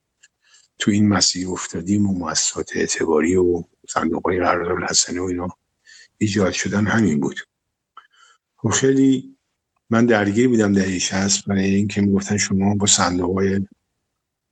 [0.79, 5.47] تو این مسیر افتادیم و مؤسسات اعتباری و صندوق های قرارداد الحسنه و اینا
[6.17, 7.39] ایجاد شدن همین بود.
[8.55, 9.37] خب خیلی
[9.89, 13.67] من درگیر بودم در هست برای اینکه می‌گفتن شما با صندوق های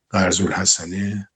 [0.10, 1.30] قرض الحسنه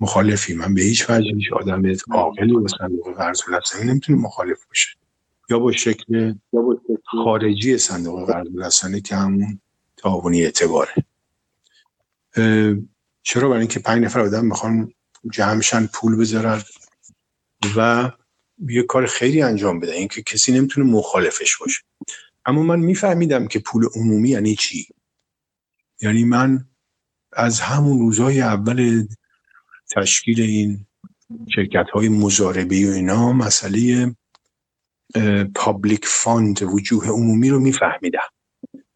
[0.00, 0.54] مخالفی.
[0.54, 4.88] من به هیچ وجه هیچ آدم عاقلی با صندوق قرض الحسنه نمی‌تونه مخالف باشه
[5.50, 6.34] یا با شکل
[7.04, 9.60] خارجی صندوق قرض الحسنه که همون
[9.96, 10.94] تعاونی اعتباره.
[13.22, 14.92] چرا؟ برای اینکه پنج نفر آدم می‌خوان
[15.32, 16.62] جمعشن پول بذارن
[17.76, 18.10] و
[18.68, 19.92] یه کار خیلی انجام بده.
[19.92, 21.82] اینکه کسی نمی‌تونه مخالفش باشه.
[22.46, 24.86] اما من میفهمیدم که پول عمومی یعنی چی؟
[26.00, 26.64] یعنی من
[27.32, 29.06] از همون روزهای اول
[29.90, 30.86] تشکیل این
[31.54, 34.14] شرکت های مضاربه و اینا مسئله
[35.54, 38.28] public fund وجوه عمومی رو میفهمیدم.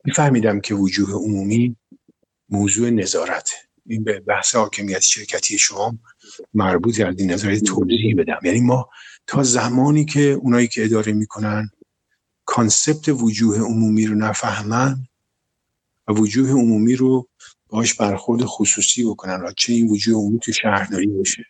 [0.05, 1.76] میفهمیدم که وجوه عمومی
[2.48, 3.50] موضوع نظارت.
[3.87, 5.98] این به بحث حاکمیت شرکتی شما
[6.55, 8.38] مربوط این نظر توضیح بدم.
[8.42, 8.88] یعنی ما
[9.26, 11.70] تا زمانی که اونایی که اداره می‌کنن
[12.44, 15.07] کانسپت وجوه عمومی رو نفهمن
[16.09, 17.28] و وجوه عمومی رو
[17.73, 21.47] باش برخورد خصوصی بکنن چه این وجوه عمومی تو شهرداری باشه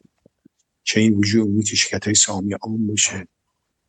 [0.85, 3.29] چه این وجوه عمومی تو شرکت های سامی عام باشه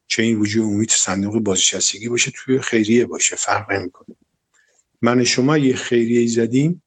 [0.07, 3.35] چه این وجوه عمومی تو صندوق بازنشستگی باشه توی خیریه باشه.
[3.35, 4.15] فرق نمی‌کنه.
[5.01, 6.83] من شما یه خیریه زدیم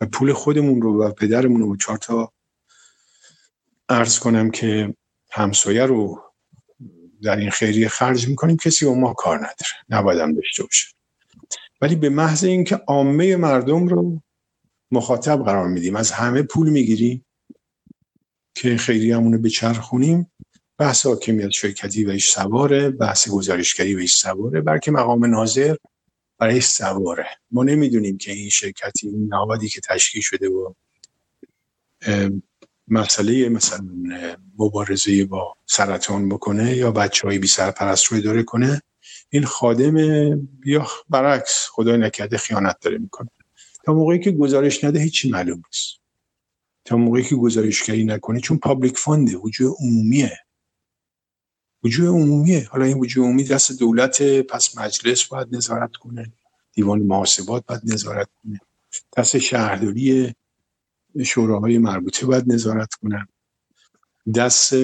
[0.00, 2.32] و پول خودمون رو و پدرمون رو چهار تا
[3.88, 4.94] ارز کنم که
[5.30, 6.22] همسایه رو
[7.22, 8.56] در این خیریه خرج می‌کنیم.
[8.56, 9.72] کسی با ما کار نداره.
[9.88, 10.95] نبایدم داشته باشه.
[11.80, 14.22] ولی به محض اینکه عامه مردم رو
[14.90, 17.24] مخاطب قرار میدیم از همه پول می‌گیریم
[18.54, 20.30] که خیریه‌مون رو بچرخونیم
[20.78, 25.76] بحث حاکمیت شرکتی بهش سواره بحث گزارشگری بهش سواره بلکه مقام ناظر
[26.38, 27.26] برای سواره.
[27.50, 30.72] ما نمی‌دونیم که این شرکتی این نهادی که تشکیل شده و
[32.88, 33.88] مسئله مثلا
[34.58, 38.82] مبارزه با سرطان بکنه یا بچه های بی سرپرست رو اداره کنه
[39.36, 39.96] این خادم
[40.64, 43.30] یا برعکس خدای نکرده خیانت داره می‌کنه.
[43.84, 46.00] تا موقعی که گزارش نده هیچی معلوم نیست.
[46.84, 50.38] تا موقعی که گزارشگری نکنه چون پابلیک فانده وجود عمومیه.
[51.84, 52.68] وجود عمومیه.
[52.70, 56.32] حالا این وجود عمومی دست دولت پس مجلس باید نظارت کنه.
[56.72, 58.60] دیوان محاسبات باید نظارت کنه.
[59.16, 60.34] دست شهرداری
[61.24, 63.26] شوراهای مربوطه باید نظارت کنن
[64.34, 64.74] دست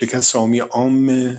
[0.00, 1.36] شرکت سامی عام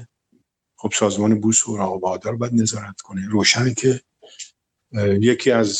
[0.77, 3.29] خب سازمان بورس و بهادار باید نظارت کنه.
[3.29, 4.01] روشنه که
[5.21, 5.79] یکی از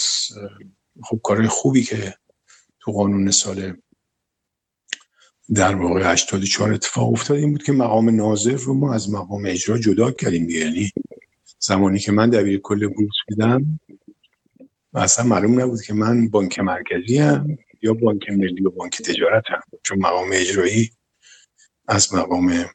[1.03, 2.13] خب کارهای خوبی که
[2.79, 3.77] تو قانون سال
[5.55, 9.77] در واقع 84 اتفاق افتاد این بود که مقام ناظر رو ما از مقام اجرا
[9.77, 10.49] جدا کردیم.
[10.49, 10.91] یعنی
[11.59, 13.79] زمانی که من دبیر کل بورس بودم
[14.93, 19.61] اصلا معلوم نبود که من بانک مرکزی هم یا بانک ملی و بانک تجارت هم
[19.83, 20.91] چون مقام اجرایی
[21.87, 22.65] از مقام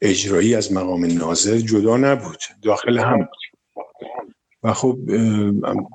[0.00, 3.62] اجرایی از مقام ناظر جدا نبود داخل هم بود.
[4.62, 4.98] و خب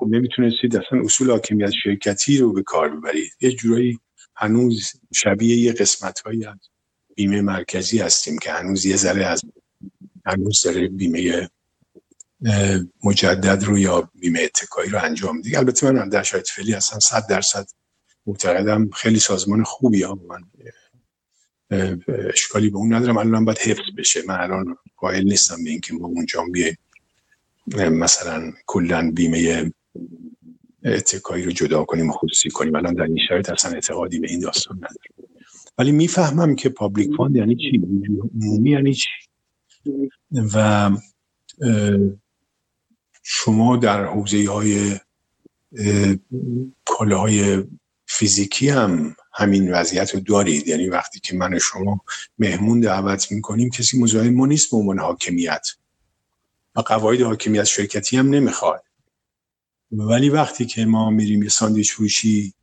[0.06, 3.32] نمی‌تونستید اصلا اصول حاکمیت شرکتی رو به کار ببرید.
[3.40, 3.98] یه جورایی
[4.36, 6.58] هنوز شبیه یه قسمت هایی از
[7.16, 9.42] بیمه مرکزی هستیم که هنوز یه ذره از
[10.26, 11.48] هنوز داره بیمه
[13.04, 17.26] مجدد رو یا بیمه اتکایی رو انجام دیگه البته من در شاید فعلی هستم صد
[17.28, 17.66] درصد
[18.26, 18.90] معتقدم.
[18.90, 20.40] خیلی سازمان خوبی ها من
[22.32, 24.20] اشکالی به اون ندارم الان باید حفظ بشه.
[24.26, 26.78] من الان قائل نیستم به اینکه ما اونجا بیه
[27.76, 29.72] مثلا کلا بیمه
[30.84, 32.74] اتکایی رو جدا کنیم و خصوصی کنیم.
[32.74, 35.30] الان در این شرایط اصلا اعتقادی به این داستان ندارم.
[35.78, 37.82] ولی می‌فهمم که public fund یعنی چی؟
[38.34, 39.08] عمومی یعنی چی؟
[40.54, 40.90] و
[43.22, 44.98] شما در حوزه های
[46.98, 47.64] های
[48.06, 50.68] فیزیکی هم همین وضعیت رو دارید.
[50.68, 52.00] یعنی وقتی که من شما
[52.38, 55.66] مهمون دعوت می‌کنیم کسی مزاحم ما نیست به عنوان حاکمیت.
[56.76, 58.84] و قواعد حاکمیت شرکتی هم نمی‌خواد.
[59.92, 62.54] ولی وقتی که ما میریم یه ساندویچ فروشی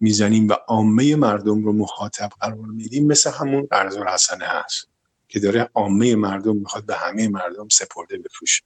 [0.00, 4.88] می‌زنیم و عامه مردم رو مخاطب قرار میدیم مثل همون قرض حسنه هست
[5.28, 8.62] که داره عامه مردم می‌خواد به همه مردم سپرده بفروشه.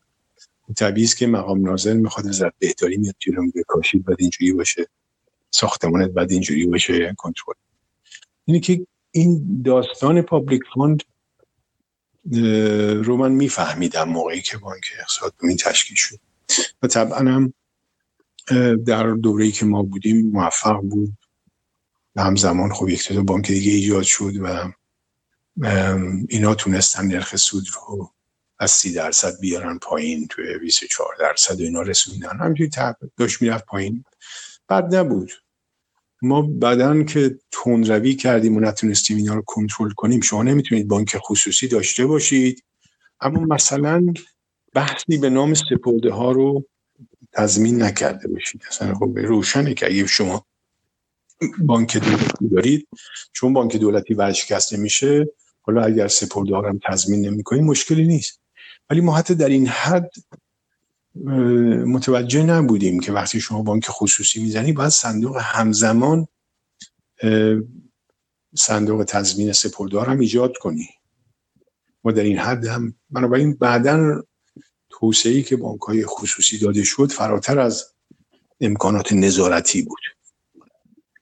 [0.77, 4.87] طبیعی است که مقام ناظر می‌خواد از بهتری میاد جلو میگه کاشیت باید اینجوری باشه.
[5.51, 7.55] ساختمانت باید اینجوری باشه کنترل.
[8.45, 11.03] اینه که این داستان public fund
[13.05, 16.19] رو من میفهمیدم موقعی که بانک اقتصاد این تشکیل شد.
[16.83, 17.55] و طبعا هم
[18.87, 21.13] در دوره‌ای که ما بودیم موفق بود.
[22.17, 24.73] و همزمان خب یک بانک دیگه ایجاد شد و
[26.29, 28.13] اینا تونستن نرخ سود رو
[28.59, 32.39] از سی درصد بیارن پایین توی 24 درصد و اینا رسوندن.
[32.41, 32.71] همینجوری
[33.17, 34.05] داشت می‌رفت پایین.
[34.69, 35.31] بد نبود.
[36.23, 41.69] ما بعدا که روی کردیم و نتونستیم اینا رو کنترل کنیم شما نمی‌تونید بانک خصوصی
[41.69, 42.65] داشته باشید.
[43.21, 44.07] اما مثلا
[44.75, 46.65] بحثی به نام سپرده ها رو
[47.33, 48.63] تضمین نکرده باشید.
[48.69, 50.47] اصلا خب روشنه که اگه شما
[51.59, 52.89] بانک دولتی دارید
[53.33, 55.27] چون بانک دولتی ورشکسته میشه
[55.61, 58.41] حالا اگر سپرده ها هم تضمین نمی‌کنید مشکلی نیست.
[58.91, 60.11] ولی ما حتی در این حد
[61.87, 66.27] متوجه نبودیم که وقتی شما بانک خصوصی می‌زنی باید صندوق همزمان
[68.55, 70.89] صندوق تضمین سپردار هم ایجاد کنی.
[72.05, 74.23] ما در این حد هم بنابراین بعدا
[74.91, 77.85] توسعه که بانک های خصوصی داده شد فراتر از
[78.61, 80.01] امکانات نظارتی بود.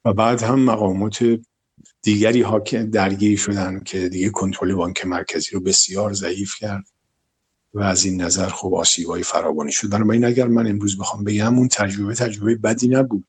[0.04, 1.38] و بعد هم مقامات
[2.02, 6.84] دیگری ها که درگیری شدن که دیگه کنترل بانک مرکزی رو بسیار ضعیف کرد.
[7.76, 9.90] و از این نظر خب آسیبای فراوانی شد.
[9.90, 13.26] بنابراین اگر من امروز بخوام بگم اون تجربه تجربه بدی نبود.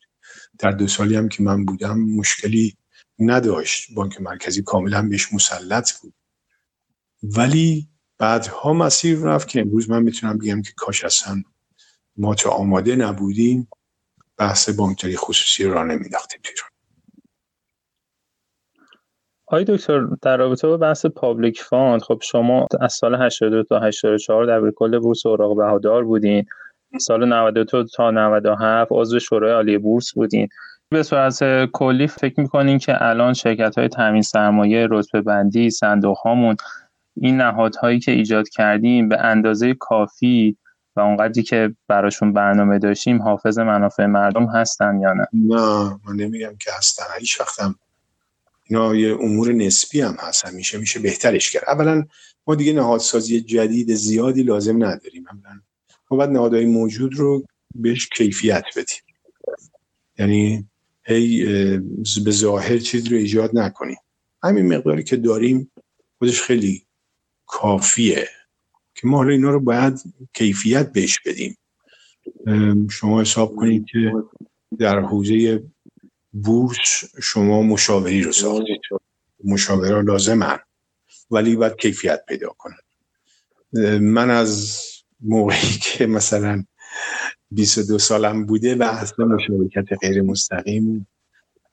[0.60, 2.78] در دو سالی هم که من بودم مشکلی
[3.20, 3.94] نداشت.
[3.94, 6.14] بانک مرکزی کاملا بهش مسلط بود.
[7.24, 11.44] ولی بعدها مسیر رفت که امروز من می‌تونم بگم که کاش اصلا
[12.18, 13.68] ما تا آماده نبودیم
[14.38, 16.70] بحث بانکداری خصوصی را نمیداختیم ایران.
[19.48, 24.46] آقای دکتر در رابطه با بحث public fund خب شما از سال 82 تا 84
[24.46, 26.46] در کل بورس اوراق بهادار بودین.
[27.00, 30.48] سال 92 تا 97 عضو شورای عالی بورس بودین.
[30.90, 36.56] به صورت کلی فکر می‌کنین که الان شرکت های تامین سرمایه رتبه بندی صندوق هامون
[37.18, 40.58] این نهادهایی که ایجاد کردیم به اندازه کافی
[40.96, 46.56] و اونقدری که براشون برنامه داشتیم حافظ منافع مردم هستن یا نه؟ نه من نمیگم
[46.60, 47.04] که هستن.
[47.20, 47.76] هیچ وقتم
[48.70, 51.64] اینا یه امور نسبی هم هست همیشه میشه بهترش کرد.
[51.68, 52.06] اولا
[52.48, 55.26] ما دیگه نهادسازی جدید زیادی لازم نداریم.
[55.28, 55.60] اولا
[56.12, 57.46] ما باید نهادهای موجود رو
[57.76, 59.18] بهش کیفیت بدیم.
[60.20, 60.68] یعنی
[61.04, 61.46] هی
[62.26, 63.98] به ظاهر چیز رو ایجاد نکنیم.
[64.44, 65.72] همین مقداری که داریم
[66.20, 66.84] خودش خیلی
[67.46, 68.28] کافیه
[68.96, 70.02] که ما حالا اینا رو باید
[70.34, 71.58] کیفیت بهش بدیم.
[72.90, 74.12] شما حساب کنید که
[74.80, 75.64] در حوزه
[76.44, 78.82] بورس شما مشاوری رو ساختید
[79.44, 80.60] مشاوره لازمن
[81.32, 82.78] ولی باید کیفیت پیدا کنن
[84.00, 84.82] من از
[85.20, 86.64] موقعی که مثلا
[87.52, 91.08] 22 سالم بوده و اصلا مشارکت غیر مستقیم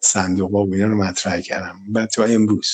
[0.01, 1.81] صندوق و اینا رو مطرح کردم.
[1.95, 2.69] و تا امروز.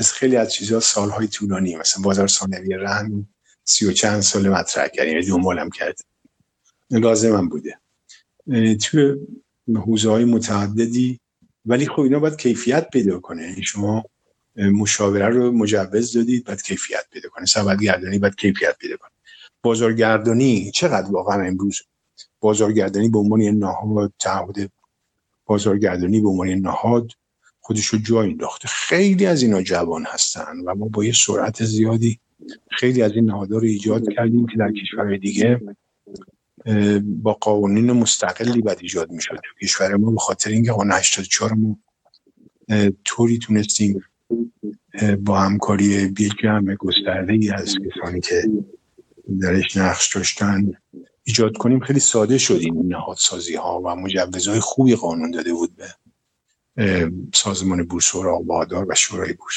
[0.00, 3.26] مثل خیلی از چیزها سالهای طولانی مثلا بازار ثانوی رهن
[3.64, 6.00] سی و چند سال مطرح کردیم یعنی دنبالم کرد
[6.90, 7.78] لازمم بوده.
[8.76, 9.16] توی
[9.68, 11.20] حوزه های متعددی.
[11.66, 13.42] ولی خب اینا باید کیفیت پیدا کنه.
[13.42, 14.04] یعنی شما
[14.56, 17.46] مشاوره رو مجوز دادید باید کیفیت پیدا کنه.
[17.46, 19.10] سبد گردانی باید کیفیت پیدا کنه.
[19.62, 21.80] بازارگردانی چقدر واقعا امروز؟
[22.40, 24.72] بازارگردانی به عنوان نهاد تعهد
[25.46, 27.12] بازارگردانی به عنوان نهاد
[27.60, 28.68] خودش رو جا انداخته.
[28.68, 32.20] خیلی از اینا جوان هستن و ما با یه سرعت زیادی
[32.70, 35.60] خیلی از این نهادها رو ایجاد کردیم که در کشورهای دیگه
[37.02, 39.40] با قوانین مستقلی بعد ایجاد می‌شد.
[39.62, 41.78] کشور ما به خاطر اینکه قانون 84 ما
[43.04, 44.04] طوری تونستیم
[45.18, 48.50] با همکاری یک جمع گسترده ای از کسانی که
[49.40, 50.72] درش نقش داشتن
[51.24, 57.12] ایجاد کنیم خیلی ساده شد این نهادسازی ها و مجوزهای خوبی قانون داده بود به
[57.34, 59.54] سازمان بورس و بادار و شورای بورس.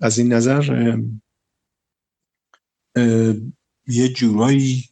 [0.00, 0.96] از این نظر
[3.86, 4.84] یه جورایی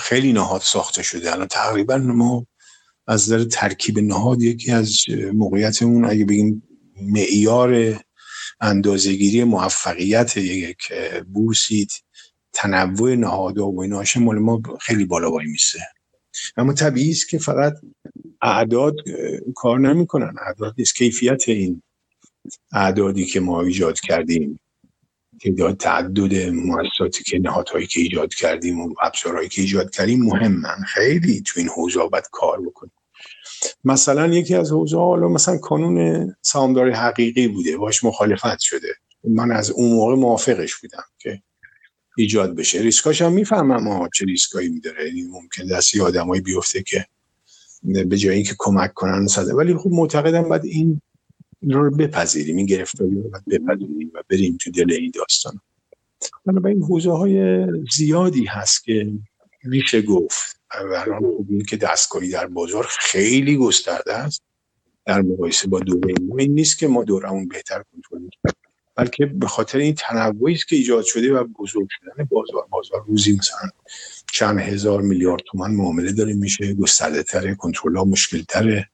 [0.00, 1.32] خیلی نهاد ساخته شده.
[1.32, 2.46] الان تقریبا ما
[3.06, 4.96] از نظر ترکیب نهاد یکی از
[5.32, 6.62] موقعیتمون اگه بگیم
[7.02, 8.00] معیار
[8.60, 10.78] اندازهگیری موفقیت یک
[11.32, 11.90] بورسید
[12.52, 15.80] تنوع نهادها و ایناش مال ما خیلی بالا وای میسه.
[16.56, 17.74] اما طبیعی است که فقط
[18.42, 18.96] اعداد
[19.54, 20.34] کار نمی‌کنن.
[20.46, 20.94] اعداد نیست.
[20.96, 21.82] کیفیت این
[22.72, 24.60] اعدادی که ما ایجاد کردیم.
[25.40, 30.76] تعداد تعدد مؤسساتی که نهادهایی که ایجاد کردیم و ابزارهایی که ایجاد کردیم مهمن.
[30.86, 32.92] خیلی تو این حوزه باید کار بکنیم.
[33.84, 37.76] مثلا یکی از حوزه حالا مثلا کانون سهامداری حقیقی بوده.
[37.76, 38.88] باش مخالفت شده.
[39.24, 41.42] من از اون موقع موافقش بودم که
[42.16, 42.80] ایجاد بشه.
[42.80, 47.06] ریسکاش هم می‌فهمم ها چه ریسکایی داره یعنی ممکن دستی آدمایی بیفته که
[47.82, 51.00] به جایی که کمک کنن صده ولی خب معتقدم بعد این
[51.72, 55.60] رو بپذیریم این گرفتاری رو بپذیریم و بریم تو دل این داستان.
[56.46, 59.12] بنابراین حوزه های زیادی هست که
[59.64, 64.42] میشه گفت الان خوب که دستگاهی در بازار خیلی گسترده است
[65.06, 68.30] در مقایسه با دوره این نیست که ما دورمون بهتر کنیم
[68.96, 72.66] بلکه به خاطر این تنوعی است که ایجاد شده و بزرگ شدن بازار.
[72.70, 73.70] بازار روزی مثلا
[74.32, 78.90] چند هزار میلیارد تومن معامله داره میشه گسترده تره کنترل ها مشکل تره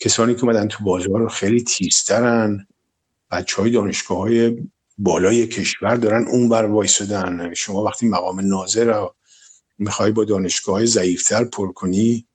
[0.00, 2.66] کسانی که اومدن تو بازار خیلی تیزترن
[3.30, 4.56] بچه های دانشگاه های
[4.98, 7.54] بالای کشور دارن اون بر وایسادن.
[7.54, 9.06] شما وقتی مقام ناظر
[9.78, 12.26] می‌خوای با دانشگاه های ضعیفتر پر کنی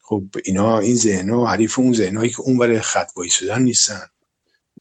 [0.00, 4.06] خب اینا این ذهن ها حریف اون ذهن که اون بر خط وایسادن نیستن.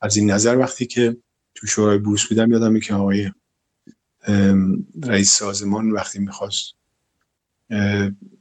[0.02, 1.18] از این نظر وقتی که
[1.56, 3.32] تو شورای بورس بودم یادم که آقای
[5.04, 6.74] رئیس سازمان وقتی می‌خواست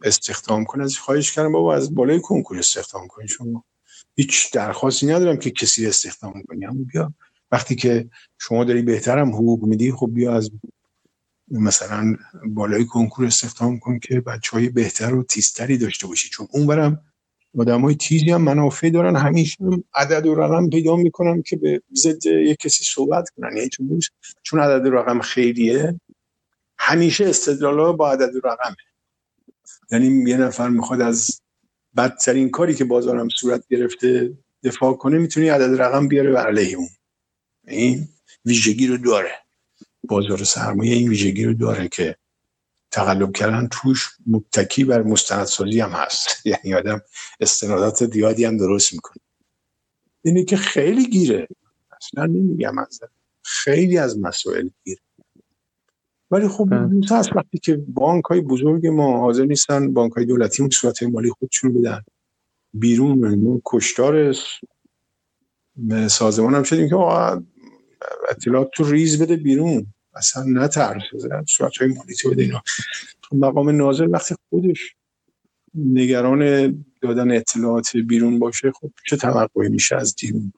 [0.03, 3.65] استخدام کنه از خواهش کردم بابا از بالای کنکور استخدام کنی شما.
[4.17, 6.67] هیچ درخواستی ندارم که کسی استخدام کنی.
[6.67, 7.15] اما بیا.
[7.53, 8.09] وقتی که
[8.39, 10.51] شما داری بهترم حقوق میدی خب بیا از
[11.51, 16.29] مثلا بالای کنکور استخدام کن که بچه های بهتر و تیزتری داشته باشی.
[16.29, 17.01] چون اون برم
[17.59, 19.17] آدم های تیزی هم منافع دارن.
[19.17, 19.57] همیشه
[19.95, 23.57] عدد و رقم پیدا می‌کنم که به ضد یک کسی صحبت کنن.
[23.57, 24.01] یعنی چون,
[24.43, 26.01] چون عدد و رقم خیلیه
[26.79, 28.77] همیشه استدلال با عدد و رقمه.
[29.93, 31.41] یعنی یه نفر می‌خواد از
[31.97, 36.89] بدترین کاری که بازارم صورت گرفته دفاع کنه می‌تونی عدد رقم بیاره و علیه اون.
[37.67, 38.09] این
[38.45, 39.33] ویژگی رو داره.
[40.09, 42.17] بازار سرمایه این ویژگی رو داره که
[42.91, 46.29] تقلب کردن توش متکی بر مستندسازی هم هست.
[46.47, 47.03] یعنی آدم
[47.41, 49.23] استنادات دیادی هم درست می‌کنه.
[50.23, 51.49] اینه که خیلی گیره.
[51.97, 53.01] اصلا نمیگم از
[53.43, 55.01] خیلی از مسائل گیره.
[56.35, 56.69] ولی خب
[57.11, 61.73] هست وقتی که بانک های بزرگ ما حاضر نیستن بانک های دولتی صورت مالی خودشون
[61.73, 62.03] بدن.
[62.73, 64.35] بیرون کشتار
[66.09, 66.97] سازمان هم شدیم که
[68.31, 69.87] اطلاعات تو ریز بده بیرون.
[70.15, 71.03] اصلا نترس
[71.49, 72.63] صورت های مالی تو بده اینا.
[73.33, 74.97] مقام ناظر وقتی خودش
[75.75, 80.53] نگران دادن اطلاعات بیرون باشه خب چه توقعی میشه از دیرون؟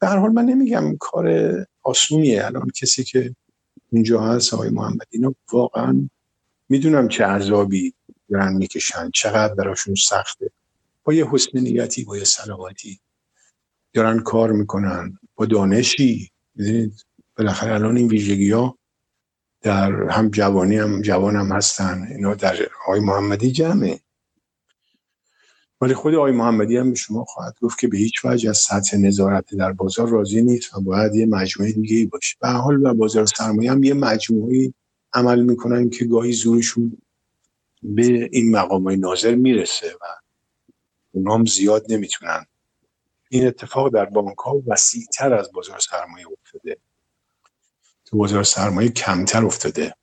[0.00, 3.34] به هر حال من نمیگم کار آسونیه الان کسی که
[3.94, 5.06] اونجا هست آقای محمد.
[5.10, 6.08] اینا واقعا
[6.68, 7.94] می‌دونم چه عذابی
[8.30, 10.50] دارن می‌کشن چقدر براشون سخته.
[11.04, 13.00] با یه حسن نیتی با یه سلامتی
[13.92, 15.18] دارن کار می‌کنن.
[15.34, 17.04] با دانشی می‌دونید؟
[17.38, 18.78] بالاخره الان این ویژگی ها
[19.62, 22.06] در هم جوانی هم جوان هم هستن.
[22.10, 24.00] اینا در آقای محمدی جمعه.
[25.80, 28.96] ولی خود آقای محمدی هم به شما خواهد گفت که به هیچ وجه از سطح
[28.96, 32.36] نظارت در بازار راضی نیست و باید یه مجموعه دیگه ای باشه.
[32.40, 34.74] به حال و بازار سرمایه هم یه مجموعه
[35.12, 36.98] عمل می‌کنن که گاهی زورشون
[37.82, 40.04] به این مقام های ناظر می‌رسه و
[41.12, 42.46] اونام زیاد نمی‌تونن.
[43.28, 46.76] این اتفاق در بانک ها وسیعتر از بازار سرمایه افتاده.
[48.04, 49.94] تو بازار سرمایه کمتر افتاده.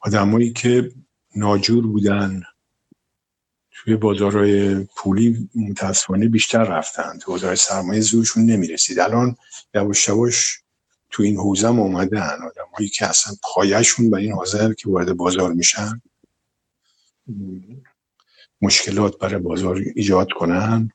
[0.00, 0.92] آدمایی که
[1.36, 2.42] ناجور بودن
[3.84, 7.18] توی بازارهای پولی متاسفانه بیشتر رفتن.
[7.18, 8.98] تو بازار سرمایه زورشون نمی‌رسید.
[8.98, 9.36] الان
[9.74, 10.58] یواش یواش
[11.10, 16.02] تو این حوزه اومدن آدمایی که اصلا پایشون به این حوزه که وارد بازار میشن
[18.62, 20.90] مشکلات برای بازار ایجاد کنن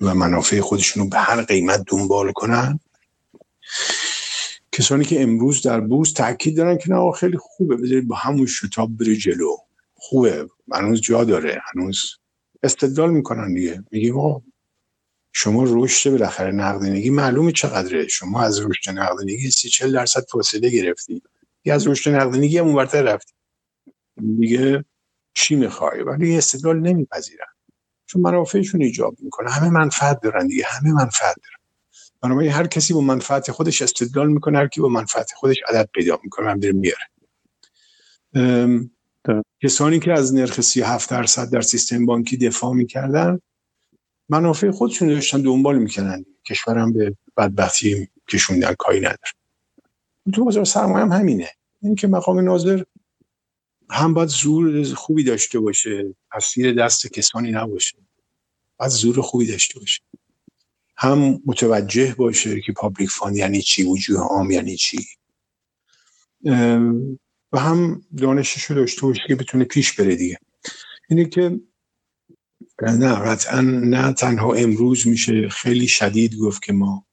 [0.00, 2.80] و منافع خودشون رو به هر قیمت دنبال کنن.
[4.72, 8.96] کسانی که امروز در بورس تاکید دارن که نه خیلی خوبه بذارید با همون شتاب
[8.96, 9.56] بره جلو.
[10.08, 10.46] خوبه.
[10.72, 11.62] هنوز جا داره.
[11.74, 12.02] هنوز
[12.62, 13.84] استدلال می‌کنن دیگه.
[13.90, 14.42] میگیم آقا
[15.32, 18.08] شما رشد بالاخره نقدینگی معلومه چقدره.
[18.08, 21.22] شما از رشد نقدینگی سی چل درصد فاصله گرفتی.
[21.64, 23.32] یا از رشد نقدینگی هم اونورتر رفتی.
[24.38, 24.84] دیگه
[25.34, 27.46] چی می‌خوای؟ ولی استدلال نمیپذیرن.
[28.06, 29.50] چون منافعشون ایجاب می‌کنه.
[29.50, 30.64] همه منفعت دارن دیگه.
[30.66, 31.58] همه منفعت دارن.
[32.22, 34.58] بنابراین هر کسی با منفعت خودش استدلال می‌کنه.
[34.58, 37.04] هر کی با منفعت خودش عدد پیدا می‌کنه هم میاره.
[39.62, 43.40] کسانی که از نرخ 37 درصد در سیستم بانکی دفاع می‌کردن
[44.28, 49.32] منافع خودشون داشتن دنبال می‌کنن کشورم به بدبختی کشوندن کاری نداره.
[50.34, 51.48] تو بازار سرمایه هم همینه.
[51.82, 52.82] این که مقام ناظر
[53.90, 57.98] هم باید زور خوبی داشته باشه تاثیر دست کسانی نباشه.
[58.76, 60.00] باید زور خوبی داشته باشه.
[60.96, 65.06] هم متوجه باشه که public fund یعنی چی وجوه عام یعنی چی.
[67.54, 70.38] و هم دانشش رو داشته باشه که بتونه پیش بره دیگه.
[71.08, 71.60] اینه که
[72.82, 77.06] نه قطعا نه تنها امروز میشه خیلی شدید گفت که ما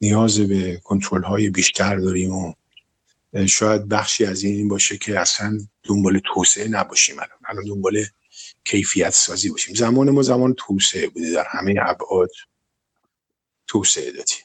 [0.00, 2.52] نیاز به کنترل های بیشتر داریم و
[3.46, 7.38] شاید بخشی از این باشه که اصلا دنبال توسعه نباشیم الان.
[7.48, 8.04] الان دنبال
[8.64, 9.74] کیفیت سازی باشیم.
[9.74, 11.32] زمان ما زمان توسعه بوده.
[11.32, 12.30] در همه ابعاد
[13.66, 14.44] توسعه دادیم.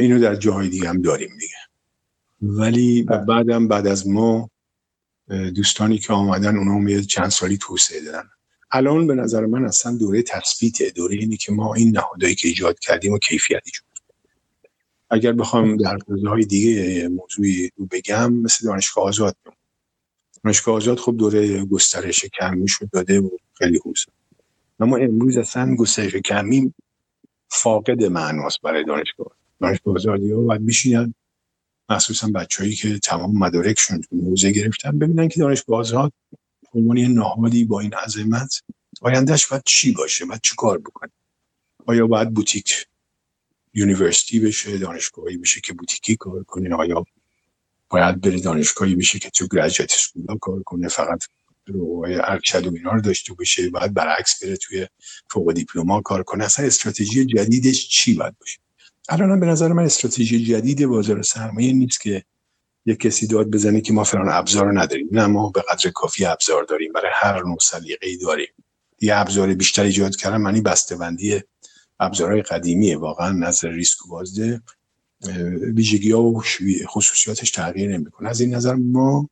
[0.00, 1.65] اینو در جاهای دیگه هم داریم دیگه.
[2.42, 3.24] ولی بله.
[3.24, 4.50] بعدم بعد از ما
[5.28, 8.28] دوستانی که آمدن اونا یه چند سالی توسعه دادن.
[8.70, 12.78] الان به نظر من اصلا دوره تثبیت دوره اینی که ما این نهادهایی که ایجاد
[12.78, 13.86] کردیم و کیفیت ایجاد
[15.10, 19.36] اگر بخوام در حوزه های دیگه موضوعی رو بگم مثل دانشگاه آزاد.
[20.44, 24.06] دانشگاه آزاد خب دوره گسترش کمی شد داده و خیلی حوزه.
[24.80, 26.74] اما امروز اصلا گسترش کمی
[27.48, 29.26] فاقد معناست برای دانشگاه.
[29.60, 31.14] دانشگاه آزادی ها باید بشینن
[31.88, 36.12] مخصوصا بچههایی که تمام مدارکشون تو حوزه گرفتن ببینن که دانشگاه آزاد
[36.74, 38.62] عنوان نهادی با این عظمت
[39.00, 41.10] آیندهش باید چی باشه؟ باید چی کار بکنه؟
[41.86, 42.86] آیا باید boutique
[43.74, 47.04] university بشه دانشگاهی بشه که بوتیکی کار کنه؟ آیا
[47.88, 51.24] باید بره دانشگاهی بشه که تو graduate school کار کنه؟ فقط
[51.66, 54.86] رو ارشد و اینا داشته باشه باید برعکس بره توی
[55.30, 58.58] فوق دیپلما کار کنه؟ اصلا استراتژی جدیدش چی باید باشه؟
[59.08, 62.24] الان به نظر من استراتژی جدید بازار سرمایه نیست که
[62.86, 65.08] یک کسی داد بزنه که ما فلان ابزار رو نداریم.
[65.12, 66.92] نه ما به قدر کافی ابزار داریم.
[66.92, 68.48] برای هر نوع سلیقه‌ای داریم.
[69.00, 71.40] یه ابزار بیشتر ایجاد کردن معنی بسته‌بندی
[72.00, 72.96] ابزارهای قدیمیه.
[72.96, 74.62] واقعا نظر ریسک و بازده
[75.74, 76.42] ویژگی ها و
[76.86, 78.28] خصوصیاتش تغییر نمی‌کنه.
[78.28, 79.28] از این نظر ما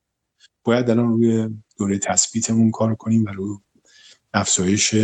[0.64, 1.48] باید الان روی
[1.78, 3.56] دوره تثبیتمون کار کنیم و روی
[4.34, 4.94] افزایش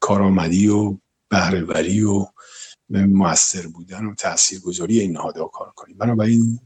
[0.00, 0.98] کارآمدی و
[1.28, 2.26] بهرهوری و
[2.98, 5.98] موثر بودن و تاثیرگذاری این نهادها کار کنیم.
[5.98, 6.60] بنابراین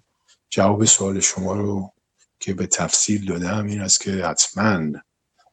[0.50, 1.92] جواب سوال شما رو
[2.40, 4.80] که به تفصیل دادم این است که حتما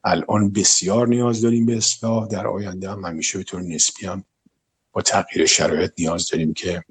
[0.03, 2.27] الان بسیار نیاز داریم به اصلاح.
[2.27, 4.23] در آینده هم همیشه به طور نسبی هم
[4.91, 6.83] با تغییر شرایط نیاز داریم که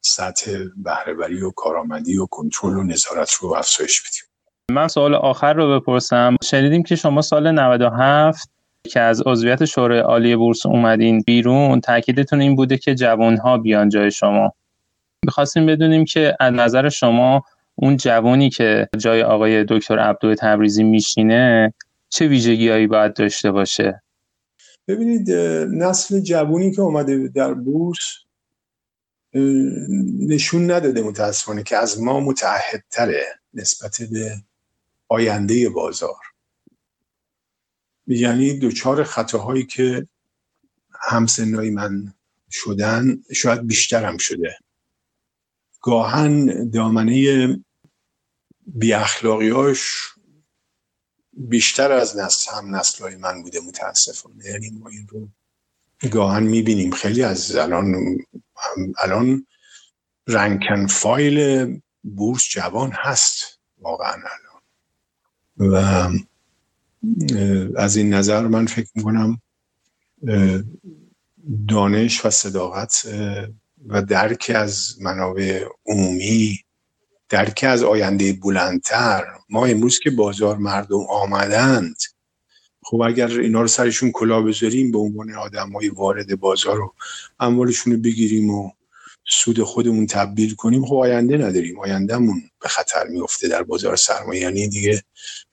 [0.00, 4.28] سطح بهرهوری و کارآمدی و کنترل و نظارت رو افزایش بدیم.
[4.70, 6.36] من سوال آخر رو بپرسم.
[6.42, 8.50] شنیدیم که شما سال 97
[8.90, 14.10] که از عضویت شورای عالی بورس اومدین بیرون تاکیدتون این بوده که جوانها بیان جای
[14.10, 14.52] شما.
[15.24, 21.74] می‌خواستیم بدونیم که از نظر شما اون جوانی که جای آقای دکتر عبدو تبریزی میشینه
[22.08, 24.02] چه ویژگیهایی باید داشته باشه؟
[24.88, 25.30] ببینید
[25.70, 28.18] نسل جوانی که اومده در بورس
[30.28, 33.22] نشون نداده متاسفانه که از ما متعهدتره
[33.54, 34.30] نسبت به
[35.08, 36.31] آینده بازار.
[38.12, 40.08] یعنی دوچار خطاهایی که
[41.00, 42.14] همسنای من
[42.50, 44.58] شدن شاید بیشتر هم شده.
[45.80, 47.46] گاهن دامنه
[48.66, 49.80] بی اخلاقیاش
[51.32, 54.44] بیشتر از نسل هم نسل های من بوده متاسفانه.
[54.44, 55.28] یعنی ما این رو
[56.10, 56.90] گاهن می‌بینیم.
[56.90, 57.94] خیلی از الان
[58.98, 59.46] الان
[60.26, 64.62] رنکن فایل بورس جوان هست واقعا الان.
[65.58, 66.08] و
[67.76, 69.42] از این نظر من فکر می‌کنم
[71.68, 73.08] دانش و صداقت
[73.88, 76.58] و درک از منابع عمومی
[77.28, 79.24] درک از آینده بلندتر.
[79.50, 81.96] ما امروز که بازار مردم آمدند
[82.84, 86.94] خب اگر اینا رو سرشون کلا بذاریم به عنوان آدم وارد بازار رو
[87.40, 88.70] اموالشون رو بگیریم و
[89.28, 91.80] سود خودمون تبدیل کنیم خب آینده نداریم.
[91.80, 94.40] آیندهمون به خطر میفته در بازار سرمایه.
[94.40, 95.02] یعنی دیگه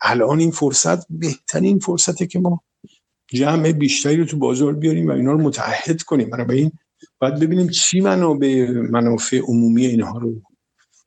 [0.01, 2.63] الان این فرصت بهترین فرصته که ما
[3.33, 6.49] جمع بیشتری رو تو بازار بیاریم و اینا رو متحد کنیم.
[6.49, 6.71] این
[7.19, 10.41] باید ببینیم چی منابع منافع عمومی اینها رو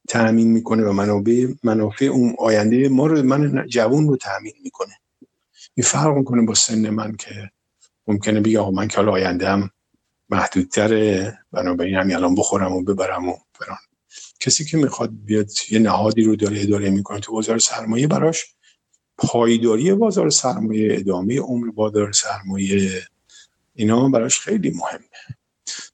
[0.08, 4.92] تأمین می‌کنه و منابع منافع اون آینده ما رو من جوان رو تأمین می‌کنه.
[5.74, 7.50] این فرق می‌کنه با سن من که
[8.06, 9.70] ممکنه بگه آقا من که حالا آیندهم
[10.33, 11.39] محدودتره.
[11.53, 13.78] بنابراین همین الان بخورم و ببرم و فران
[14.41, 18.45] کسی که می‌خواد بیاد یه نهادی رو داره اداره می‌کنه تو بازار سرمایه براش
[19.18, 23.03] پایداری بازار سرمایه ادامه عمر بازار سرمایه
[23.74, 25.37] اینا براش خیلی مهمه.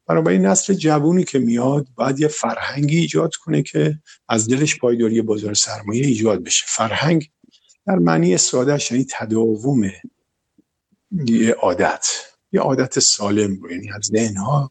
[0.06, 5.54] بنابراین نسل جوونی که میاد باید یه فرهنگی ایجاد کنه که از دلش پایداری بازار
[5.54, 6.64] سرمایه ایجاد بشه.
[6.68, 7.30] فرهنگ
[7.86, 9.90] در معنی سادهش یعنی تداوم
[11.26, 12.06] یه عادت.
[12.52, 14.70] یه عادت سالم رو یعنی از ذهنها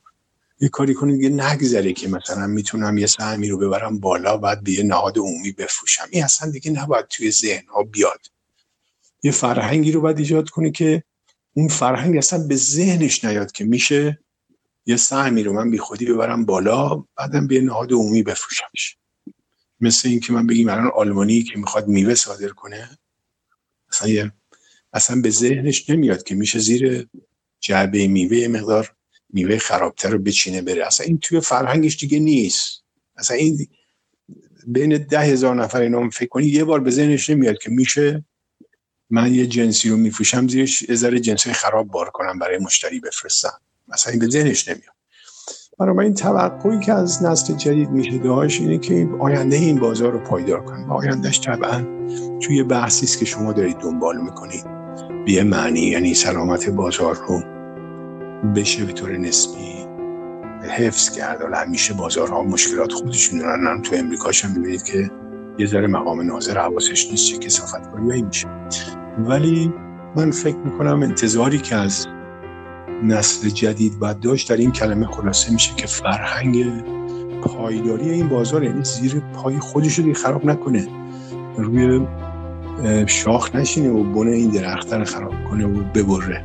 [0.59, 4.71] یه کاری کنید یه نگذره که مثلا می‌تونم یه سهمی رو ببرم بالا بعد به
[4.71, 6.07] یه نهاد عمومی بفروشم.
[6.11, 8.19] این اصلا دیگه نباید توی ذهنها بیاد.
[9.23, 11.03] یه فرهنگی رو باید ایجاد کنه که
[11.53, 14.19] اون فرهنگ اصلا به ذهنش نیاد که میشه
[14.85, 18.97] یه سهمی رو من بی خودی ببرم بالا بعدم به نهاد عمومی بفروشمش.
[19.79, 22.99] مثل اینکه من بگیم الان آلمانی که می‌خواد میوه صادر کنه
[23.91, 24.31] اصلا
[24.93, 27.07] اصلا به ذهنش نمیاد که میشه زیر
[27.59, 28.93] جعبه میوه مقدار
[29.29, 30.87] میوه خرابتر رو بچینه بره.
[30.87, 32.83] اصلا این توی فرهنگش دیگه نیست.
[33.17, 33.67] اصلا این
[34.67, 38.25] بین ده هزار نفر اینا فکر کنی یه بار به ذهنش نمیاد که میشه
[39.09, 43.59] من یه جنسی رو میفروشم زیرش یه ذره جنسی خراب بار کنم برای مشتری بفرستم.
[43.87, 44.97] مثلا این به ذهنش نمیاد.
[45.99, 50.65] این توقعی که از نسل جدید میشه داشت اینه که آینده این بازار رو پایدار
[50.65, 50.91] کنه.
[50.91, 51.85] آیندهش طبعا
[52.39, 54.76] توی بحثی است که شما دارید دنبال می‌کنید.
[55.27, 57.43] به معنی یعنی سلامت بازار رو
[58.55, 59.85] بشه به طور نسبی
[60.77, 61.41] حفظ کرد.
[61.41, 63.81] و همیشه بازارها مشکلات خودشون دارن.
[63.81, 65.11] تو امریکاش هم می‌بینید که
[65.57, 68.47] یه ذره مقام ناظر حواسش نیست چه کسافت میشه.
[69.19, 69.73] ولی
[70.15, 72.07] من فکر می‌کنم انتظاری که از
[73.03, 76.65] نسل جدید باید داشت در این کلمه خلاصه میشه که فرهنگ
[77.41, 80.87] پایداری این بازار یعنی زیر پای خودش رو خراب نکنه.
[81.57, 82.07] روی
[83.07, 86.41] شاخ نشینه و بونه این درخت رو خراب کنه و ببره.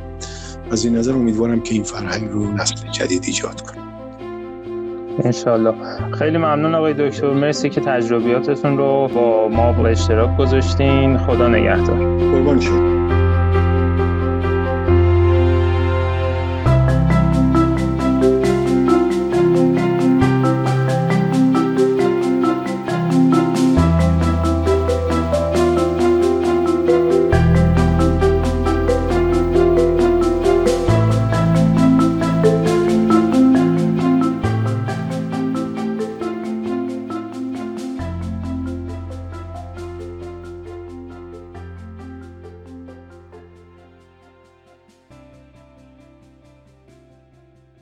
[0.71, 3.83] از این نظر امیدوارم که این فرهنگ رو نسل جدید ایجاد کنه.
[5.25, 5.73] انشالله
[6.11, 7.33] خیلی ممنون آقای دکتر.
[7.33, 11.17] مرسی که تجربیاتتون رو با ما به اشتراک گذاشتین.
[11.17, 12.17] خدا نگهدار.
[12.17, 13.02] قربان شد